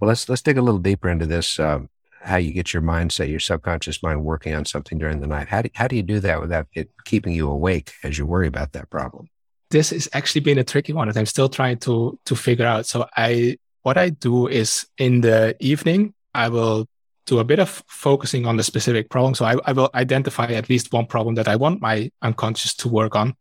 Well, 0.00 0.08
let's 0.08 0.28
let's 0.28 0.42
dig 0.42 0.58
a 0.58 0.62
little 0.62 0.80
deeper 0.80 1.08
into 1.08 1.26
this. 1.26 1.58
Um, 1.58 1.90
how 2.20 2.36
you 2.36 2.52
get 2.52 2.72
your 2.72 2.82
mindset 2.82 3.28
your 3.28 3.40
subconscious 3.40 4.02
mind, 4.02 4.24
working 4.24 4.54
on 4.54 4.64
something 4.64 4.98
during 4.98 5.20
the 5.20 5.26
night. 5.26 5.48
How 5.48 5.62
do 5.62 5.70
how 5.74 5.88
do 5.88 5.96
you 5.96 6.02
do 6.02 6.20
that 6.20 6.40
without 6.40 6.66
it 6.74 6.90
keeping 7.04 7.32
you 7.32 7.48
awake 7.50 7.92
as 8.02 8.18
you 8.18 8.26
worry 8.26 8.46
about 8.46 8.72
that 8.72 8.90
problem? 8.90 9.28
This 9.70 9.90
has 9.90 10.08
actually 10.12 10.40
been 10.42 10.58
a 10.58 10.64
tricky 10.64 10.92
one 10.92 11.08
that 11.08 11.16
I'm 11.16 11.26
still 11.26 11.48
trying 11.48 11.78
to 11.78 12.18
to 12.24 12.36
figure 12.36 12.66
out. 12.66 12.86
So 12.86 13.06
I 13.16 13.58
what 13.82 13.98
I 13.98 14.10
do 14.10 14.48
is 14.48 14.86
in 14.98 15.20
the 15.20 15.56
evening 15.60 16.14
I 16.34 16.48
will 16.48 16.86
do 17.26 17.38
a 17.38 17.44
bit 17.44 17.58
of 17.58 17.82
focusing 17.86 18.46
on 18.46 18.56
the 18.56 18.62
specific 18.62 19.10
problem. 19.10 19.34
So 19.34 19.44
I, 19.44 19.56
I 19.66 19.72
will 19.72 19.90
identify 19.94 20.46
at 20.46 20.70
least 20.70 20.92
one 20.92 21.06
problem 21.06 21.34
that 21.34 21.46
I 21.46 21.56
want 21.56 21.82
my 21.82 22.10
unconscious 22.22 22.74
to 22.76 22.88
work 22.88 23.14
on. 23.14 23.34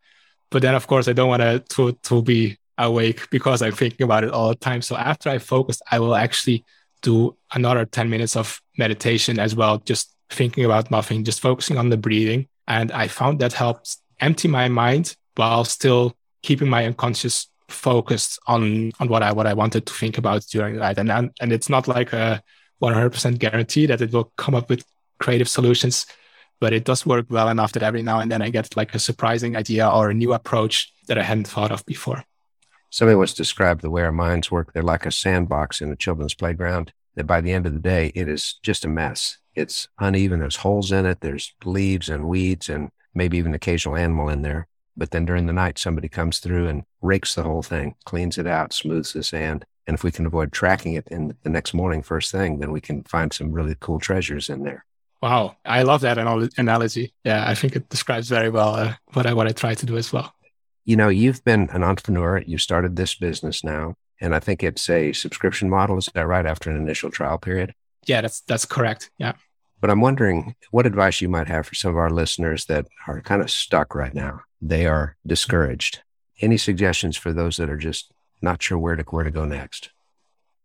But 0.52 0.62
then, 0.62 0.76
of 0.76 0.88
course, 0.88 1.08
I 1.08 1.14
don't 1.14 1.30
want 1.30 1.42
to, 1.42 1.60
to, 1.76 1.92
to 2.04 2.22
be 2.22 2.58
awake 2.78 3.30
because 3.30 3.62
I'm 3.62 3.72
thinking 3.72 4.04
about 4.04 4.24
it 4.24 4.32
all 4.32 4.50
the 4.50 4.56
time. 4.56 4.82
So 4.82 4.96
after 4.96 5.30
I 5.30 5.38
focus, 5.40 5.82
I 5.90 6.00
will 6.00 6.16
actually 6.16 6.66
do 7.02 7.38
another 7.54 7.86
10 7.86 8.10
minutes 8.10 8.36
of 8.36 8.62
meditation 8.78 9.40
as 9.40 9.56
well, 9.56 9.78
just 9.80 10.14
thinking 10.30 10.66
about 10.66 10.92
nothing, 10.92 11.24
just 11.24 11.42
focusing 11.42 11.78
on 11.78 11.90
the 11.90 11.98
breathing. 11.98 12.48
And 12.68 12.92
I 12.92 13.08
found 13.08 13.40
that 13.40 13.54
helps 13.54 14.02
empty 14.20 14.48
my 14.48 14.68
mind 14.68 15.16
while 15.38 15.64
still 15.64 16.16
keeping 16.44 16.70
my 16.70 16.86
unconscious 16.86 17.48
focused 17.70 18.40
on 18.48 18.92
on 19.00 19.08
what 19.10 19.24
I 19.24 19.32
what 19.34 19.48
I 19.48 19.54
wanted 19.54 19.86
to 19.86 19.94
think 19.94 20.18
about 20.18 20.46
during 20.52 20.76
the 20.76 20.82
night. 20.82 20.98
And 20.98 21.12
and, 21.12 21.32
and 21.42 21.52
it's 21.52 21.70
not 21.70 21.88
like 21.88 22.14
a 22.14 22.42
100% 22.82 23.40
guarantee 23.40 23.88
that 23.88 24.02
it 24.02 24.14
will 24.14 24.32
come 24.38 24.54
up 24.54 24.70
with 24.70 24.86
creative 25.20 25.50
solutions 25.50 26.06
but 26.60 26.74
it 26.74 26.84
does 26.84 27.06
work 27.06 27.26
well 27.30 27.50
enough 27.50 27.72
that 27.74 27.84
every 27.84 28.02
now 28.02 28.20
and 28.20 28.32
then 28.32 28.42
I 28.42 28.50
get 28.50 28.76
like 28.76 28.96
a 28.96 29.00
surprising 29.00 29.56
idea 29.56 29.88
or 29.88 30.10
a 30.10 30.14
new 30.14 30.34
approach 30.34 30.92
that 31.08 31.18
I 31.18 31.24
hadn't 31.24 31.48
thought 31.48 31.72
of 31.72 31.86
before. 31.86 32.24
Somebody 32.90 33.16
once 33.16 33.34
described 33.34 33.82
the 33.82 33.90
way 33.90 34.02
our 34.02 34.12
minds 34.12 34.50
work. 34.50 34.74
They're 34.74 34.84
like 34.84 35.06
a 35.06 35.12
sandbox 35.12 35.82
in 35.82 35.92
a 35.92 35.96
children's 35.96 36.34
playground, 36.34 36.94
that 37.16 37.28
by 37.28 37.42
the 37.42 37.52
end 37.52 37.66
of 37.66 37.74
the 37.74 37.80
day, 37.80 38.12
it 38.16 38.28
is 38.28 38.60
just 38.64 38.86
a 38.86 38.88
mess. 38.88 39.38
It's 39.56 39.88
uneven. 40.00 40.40
There's 40.40 40.58
holes 40.58 40.92
in 40.92 41.06
it. 41.06 41.20
There's 41.22 41.54
leaves 41.66 42.10
and 42.10 42.28
weeds 42.28 42.70
and 42.70 42.90
maybe 43.14 43.38
even 43.38 43.54
occasional 43.54 43.98
animal 43.98 44.30
in 44.30 44.42
there. 44.42 44.68
But 44.98 45.12
then 45.12 45.26
during 45.26 45.46
the 45.46 45.54
night, 45.54 45.78
somebody 45.78 46.10
comes 46.10 46.40
through 46.40 46.68
and 46.68 46.84
rakes 47.02 47.36
the 47.36 47.44
whole 47.44 47.62
thing, 47.62 47.96
cleans 48.04 48.38
it 48.38 48.48
out, 48.48 48.74
smooths 48.74 49.14
the 49.14 49.24
sand. 49.24 49.64
And 49.86 49.94
if 49.94 50.04
we 50.04 50.12
can 50.12 50.26
avoid 50.26 50.52
tracking 50.52 50.94
it 50.94 51.08
in 51.10 51.38
the 51.44 51.50
next 51.50 51.74
morning, 51.74 52.02
first 52.02 52.32
thing, 52.32 52.60
then 52.60 52.72
we 52.72 52.82
can 52.82 53.04
find 53.04 53.32
some 53.32 53.52
really 53.52 53.76
cool 53.80 54.00
treasures 54.00 54.50
in 54.50 54.64
there. 54.64 54.84
Wow, 55.22 55.56
I 55.64 55.84
love 55.84 56.02
that 56.02 56.18
analogy. 56.18 57.14
Yeah, 57.24 57.48
I 57.48 57.56
think 57.56 57.76
it 57.76 57.90
describes 57.90 58.30
very 58.30 58.50
well 58.50 58.76
uh, 58.76 58.96
what 59.14 59.26
I 59.26 59.34
what 59.34 59.48
I 59.48 59.52
try 59.52 59.74
to 59.74 59.86
do 59.86 59.98
as 59.98 60.12
well. 60.14 60.34
You 60.86 60.96
know, 60.96 61.10
you've 61.10 61.44
been 61.44 61.70
an 61.72 61.84
entrepreneur. 61.84 62.44
You 62.46 62.58
started 62.58 62.96
this 62.96 63.16
business 63.16 63.64
now, 63.64 63.96
and 64.22 64.36
I 64.36 64.40
think 64.40 64.64
it's 64.64 64.90
a 64.90 65.14
subscription 65.14 65.70
model. 65.70 65.98
Is 65.98 66.10
that 66.14 66.28
right? 66.28 66.46
After 66.46 66.70
an 66.70 66.78
initial 66.78 67.10
trial 67.10 67.38
period. 67.38 67.74
Yeah, 68.06 68.22
that's 68.22 68.42
that's 68.42 68.66
correct. 68.66 69.10
Yeah. 69.18 69.34
But 69.80 69.90
I'm 69.90 70.02
wondering 70.02 70.56
what 70.72 70.88
advice 70.88 71.22
you 71.22 71.30
might 71.30 71.48
have 71.48 71.68
for 71.68 71.76
some 71.76 71.92
of 71.92 71.98
our 71.98 72.10
listeners 72.10 72.66
that 72.66 72.88
are 73.08 73.22
kind 73.22 73.42
of 73.42 73.52
stuck 73.52 73.94
right 73.94 74.14
now. 74.14 74.42
They 74.62 74.88
are 74.88 75.18
discouraged. 75.26 76.02
Any 76.42 76.58
suggestions 76.58 77.16
for 77.16 77.32
those 77.32 77.58
that 77.58 77.70
are 77.70 77.78
just 77.78 78.12
not 78.42 78.62
sure 78.62 78.78
where 78.78 78.96
to 78.96 79.04
where 79.04 79.24
to 79.24 79.32
go 79.32 79.46
next? 79.46 79.92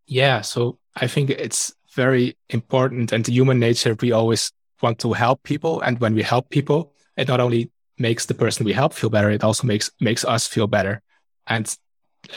Yeah, 0.07 0.41
so 0.41 0.79
I 0.97 1.07
think 1.07 1.31
it's 1.31 1.73
very 1.95 2.37
important 2.49 3.13
and 3.13 3.27
human 3.27 3.59
nature 3.59 3.97
we 4.01 4.13
always 4.13 4.53
want 4.81 4.99
to 4.99 5.13
help 5.13 5.43
people 5.43 5.81
and 5.81 6.01
when 6.01 6.15
we 6.15 6.23
help 6.23 6.49
people 6.49 6.93
it 7.17 7.29
not 7.29 7.41
only 7.41 7.71
makes 7.99 8.27
the 8.27 8.35
person 8.35 8.65
we 8.65 8.73
help 8.73 8.93
feel 8.93 9.11
better 9.11 9.31
it 9.31 9.45
also 9.45 9.67
makes 9.67 9.91
makes 10.01 10.25
us 10.25 10.47
feel 10.47 10.67
better 10.67 11.03
and 11.47 11.77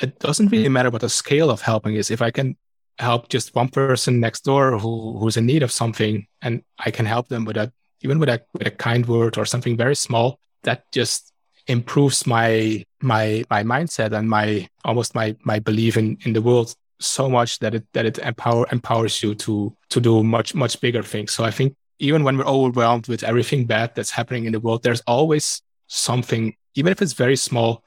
it 0.02 0.20
doesn't 0.20 0.52
really 0.52 0.70
matter 0.70 0.90
what 0.90 1.02
the 1.02 1.10
scale 1.10 1.50
of 1.50 1.62
helping 1.62 1.96
is 1.96 2.12
if 2.12 2.22
i 2.22 2.30
can 2.30 2.56
help 3.00 3.30
just 3.30 3.56
one 3.56 3.70
person 3.70 4.20
next 4.20 4.46
door 4.46 4.78
who 4.80 5.18
who's 5.20 5.38
in 5.38 5.46
need 5.46 5.64
of 5.64 5.72
something 5.72 6.26
and 6.42 6.64
i 6.80 6.90
can 6.90 7.06
help 7.06 7.28
them 7.28 7.46
with 7.46 7.58
a 7.58 7.72
even 8.02 8.20
with 8.20 8.30
a 8.30 8.42
with 8.54 8.68
a 8.68 8.72
kind 8.72 9.06
word 9.06 9.38
or 9.38 9.46
something 9.46 9.76
very 9.76 9.96
small 9.96 10.40
that 10.64 10.90
just 10.92 11.34
improves 11.68 12.26
my 12.26 12.84
my 13.02 13.44
my 13.50 13.64
mindset 13.64 14.12
and 14.14 14.30
my 14.30 14.68
almost 14.86 15.14
my 15.16 15.36
my 15.44 15.60
belief 15.60 15.98
in 15.98 16.18
in 16.26 16.34
the 16.34 16.42
world 16.42 16.74
so 17.00 17.30
much 17.30 17.60
that 17.60 17.76
it 17.76 17.86
that 17.94 18.06
it 18.06 18.18
empower 18.20 18.66
empowers 18.72 19.22
you 19.22 19.36
to 19.36 19.76
to 19.90 20.00
do 20.00 20.24
much 20.24 20.56
much 20.56 20.80
bigger 20.82 21.04
things. 21.04 21.32
So 21.32 21.44
I 21.44 21.52
think 21.52 21.76
even 22.00 22.24
when 22.24 22.38
we're 22.38 22.46
overwhelmed 22.46 23.08
with 23.08 23.24
everything 23.24 23.66
bad 23.66 23.96
that's 23.96 24.12
happening 24.12 24.46
in 24.46 24.52
the 24.52 24.60
world, 24.60 24.84
there's 24.84 25.02
always 25.02 25.62
something, 25.88 26.56
even 26.76 26.92
if 26.92 27.02
it's 27.02 27.14
very 27.14 27.36
small, 27.36 27.84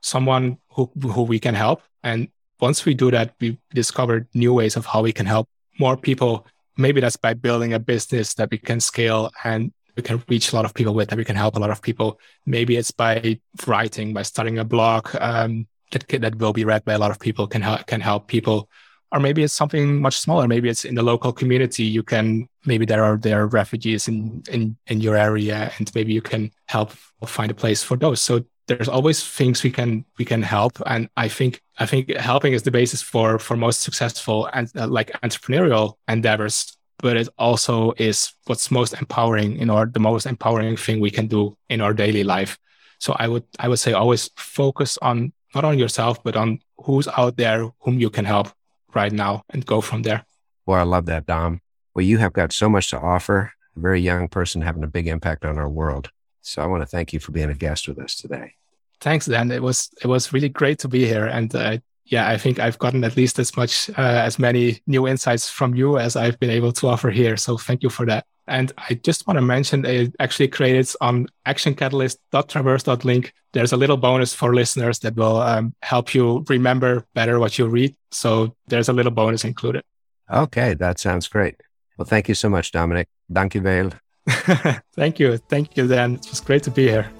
someone 0.00 0.58
who 0.70 0.90
who 1.00 1.22
we 1.22 1.38
can 1.38 1.54
help. 1.54 1.82
And 2.02 2.28
once 2.62 2.84
we 2.86 2.94
do 2.94 3.10
that, 3.10 3.34
we 3.40 3.58
discover 3.74 4.26
new 4.32 4.54
ways 4.54 4.76
of 4.76 4.86
how 4.86 5.02
we 5.02 5.12
can 5.12 5.26
help 5.26 5.48
more 5.80 5.96
people. 5.96 6.46
Maybe 6.76 7.00
that's 7.00 7.16
by 7.16 7.34
building 7.34 7.74
a 7.74 7.80
business 7.80 8.34
that 8.34 8.50
we 8.50 8.58
can 8.58 8.80
scale 8.80 9.30
and 9.42 9.72
we 9.96 10.02
can 10.02 10.22
reach 10.28 10.52
a 10.52 10.56
lot 10.56 10.64
of 10.64 10.72
people 10.72 10.94
with, 10.94 11.10
that 11.10 11.18
we 11.18 11.24
can 11.24 11.36
help 11.36 11.56
a 11.56 11.58
lot 11.58 11.70
of 11.70 11.82
people. 11.82 12.20
Maybe 12.46 12.76
it's 12.76 12.92
by 12.92 13.40
writing, 13.66 14.14
by 14.14 14.22
starting 14.22 14.58
a 14.58 14.64
blog, 14.64 15.08
um, 15.20 15.66
that 15.90 16.08
that 16.08 16.36
will 16.36 16.52
be 16.52 16.64
read 16.64 16.84
by 16.84 16.94
a 16.94 16.98
lot 16.98 17.10
of 17.10 17.18
people 17.18 17.46
can 17.46 17.62
help 17.62 17.86
can 17.86 18.00
help 18.00 18.26
people 18.26 18.68
or 19.12 19.20
maybe 19.20 19.42
it's 19.42 19.52
something 19.52 20.00
much 20.00 20.18
smaller 20.18 20.48
maybe 20.48 20.68
it's 20.68 20.84
in 20.84 20.94
the 20.94 21.02
local 21.02 21.32
community 21.32 21.84
you 21.84 22.02
can 22.02 22.48
maybe 22.64 22.86
there 22.86 23.04
are 23.04 23.18
there 23.18 23.42
are 23.42 23.46
refugees 23.46 24.08
in 24.08 24.42
in 24.50 24.76
in 24.86 25.00
your 25.00 25.16
area 25.16 25.70
and 25.78 25.94
maybe 25.94 26.12
you 26.12 26.22
can 26.22 26.50
help 26.66 26.92
find 27.26 27.50
a 27.50 27.54
place 27.54 27.82
for 27.82 27.96
those 27.96 28.20
so 28.20 28.42
there's 28.68 28.88
always 28.88 29.26
things 29.26 29.62
we 29.62 29.70
can 29.70 30.04
we 30.18 30.24
can 30.24 30.42
help 30.42 30.80
and 30.86 31.08
i 31.16 31.28
think 31.28 31.60
i 31.78 31.86
think 31.86 32.08
helping 32.16 32.52
is 32.52 32.62
the 32.62 32.70
basis 32.70 33.02
for 33.02 33.38
for 33.38 33.56
most 33.56 33.80
successful 33.80 34.48
and 34.52 34.70
uh, 34.76 34.86
like 34.86 35.10
entrepreneurial 35.22 35.94
endeavors 36.08 36.76
but 37.02 37.16
it 37.16 37.28
also 37.36 37.92
is 37.98 38.32
what's 38.46 38.70
most 38.70 38.94
empowering 38.94 39.56
in 39.58 39.68
our 39.68 39.84
the 39.86 40.00
most 40.00 40.24
empowering 40.24 40.76
thing 40.76 41.00
we 41.00 41.10
can 41.10 41.26
do 41.26 41.58
in 41.68 41.82
our 41.82 41.92
daily 41.92 42.24
life. 42.24 42.56
So 42.98 43.14
I 43.18 43.28
would 43.28 43.44
I 43.58 43.68
would 43.68 43.80
say 43.80 43.92
always 43.92 44.30
focus 44.36 44.96
on 45.02 45.32
not 45.54 45.64
on 45.64 45.78
yourself, 45.78 46.22
but 46.22 46.36
on 46.36 46.60
who's 46.78 47.08
out 47.08 47.36
there 47.36 47.68
whom 47.80 47.98
you 47.98 48.08
can 48.08 48.24
help 48.24 48.48
right 48.94 49.12
now 49.12 49.42
and 49.50 49.66
go 49.66 49.80
from 49.80 50.02
there. 50.02 50.24
Well, 50.64 50.78
I 50.78 50.84
love 50.84 51.06
that, 51.06 51.26
Dom. 51.26 51.60
Well, 51.94 52.06
you 52.06 52.18
have 52.18 52.32
got 52.32 52.52
so 52.52 52.70
much 52.70 52.88
to 52.90 53.00
offer, 53.00 53.52
a 53.76 53.80
very 53.80 54.00
young 54.00 54.28
person 54.28 54.62
having 54.62 54.84
a 54.84 54.86
big 54.86 55.08
impact 55.08 55.44
on 55.44 55.58
our 55.58 55.68
world. 55.68 56.10
So 56.42 56.62
I 56.62 56.66
want 56.66 56.82
to 56.82 56.86
thank 56.86 57.12
you 57.12 57.20
for 57.20 57.32
being 57.32 57.50
a 57.50 57.54
guest 57.54 57.88
with 57.88 57.98
us 57.98 58.16
today. 58.16 58.54
Thanks, 59.00 59.26
Dan. 59.26 59.50
It 59.50 59.62
was 59.62 59.90
it 60.02 60.06
was 60.06 60.32
really 60.32 60.48
great 60.48 60.78
to 60.80 60.88
be 60.88 61.06
here, 61.06 61.26
and 61.26 61.54
uh, 61.54 61.78
yeah, 62.04 62.28
I 62.28 62.36
think 62.36 62.58
I've 62.58 62.78
gotten 62.78 63.04
at 63.04 63.16
least 63.16 63.38
as 63.38 63.56
much 63.56 63.88
uh, 63.90 64.22
as 64.26 64.38
many 64.38 64.80
new 64.86 65.08
insights 65.08 65.48
from 65.48 65.74
you 65.74 65.98
as 65.98 66.14
I've 66.16 66.38
been 66.38 66.50
able 66.50 66.72
to 66.72 66.88
offer 66.88 67.10
here. 67.10 67.36
So 67.36 67.56
thank 67.56 67.82
you 67.82 67.90
for 67.90 68.06
that. 68.06 68.26
And 68.48 68.72
I 68.76 68.94
just 68.94 69.26
want 69.26 69.38
to 69.38 69.42
mention 69.42 69.84
it 69.84 70.14
actually 70.18 70.48
created 70.48 70.92
on 71.00 71.26
actioncatalyst.traverse.link. 71.46 73.32
There's 73.52 73.72
a 73.72 73.76
little 73.76 73.96
bonus 73.96 74.34
for 74.34 74.54
listeners 74.54 74.98
that 75.00 75.14
will 75.14 75.40
um, 75.40 75.74
help 75.82 76.12
you 76.12 76.44
remember 76.48 77.06
better 77.14 77.38
what 77.38 77.56
you 77.56 77.66
read. 77.66 77.94
So 78.10 78.56
there's 78.66 78.88
a 78.88 78.92
little 78.92 79.12
bonus 79.12 79.44
included. 79.44 79.84
Okay, 80.30 80.74
that 80.74 80.98
sounds 80.98 81.28
great. 81.28 81.56
Well, 81.96 82.06
thank 82.06 82.28
you 82.28 82.34
so 82.34 82.48
much, 82.48 82.72
Dominic. 82.72 83.08
Dank 83.30 83.54
you 83.54 83.62
wel. 83.62 83.92
thank 84.94 85.18
you. 85.18 85.36
Thank 85.36 85.76
you, 85.76 85.86
Dan. 85.88 86.14
It 86.14 86.28
was 86.30 86.40
great 86.40 86.62
to 86.64 86.70
be 86.70 86.88
here. 86.88 87.10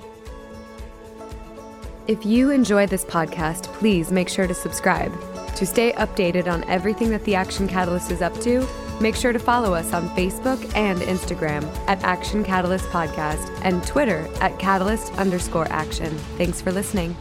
If 2.08 2.26
you 2.26 2.50
enjoy 2.50 2.86
this 2.86 3.04
podcast, 3.04 3.64
please 3.74 4.10
make 4.10 4.28
sure 4.28 4.46
to 4.46 4.54
subscribe. 4.54 5.12
To 5.56 5.66
stay 5.66 5.92
updated 5.92 6.50
on 6.50 6.64
everything 6.64 7.10
that 7.10 7.24
the 7.24 7.34
Action 7.34 7.68
Catalyst 7.68 8.10
is 8.10 8.22
up 8.22 8.34
to, 8.40 8.66
make 9.00 9.14
sure 9.14 9.32
to 9.32 9.38
follow 9.38 9.74
us 9.74 9.92
on 9.92 10.08
Facebook 10.10 10.60
and 10.74 11.00
Instagram 11.02 11.64
at 11.86 12.02
Action 12.02 12.42
Catalyst 12.42 12.86
Podcast 12.86 13.48
and 13.62 13.84
Twitter 13.86 14.28
at 14.40 14.58
Catalyst 14.58 15.12
underscore 15.18 15.70
action. 15.70 16.16
Thanks 16.38 16.60
for 16.60 16.72
listening. 16.72 17.16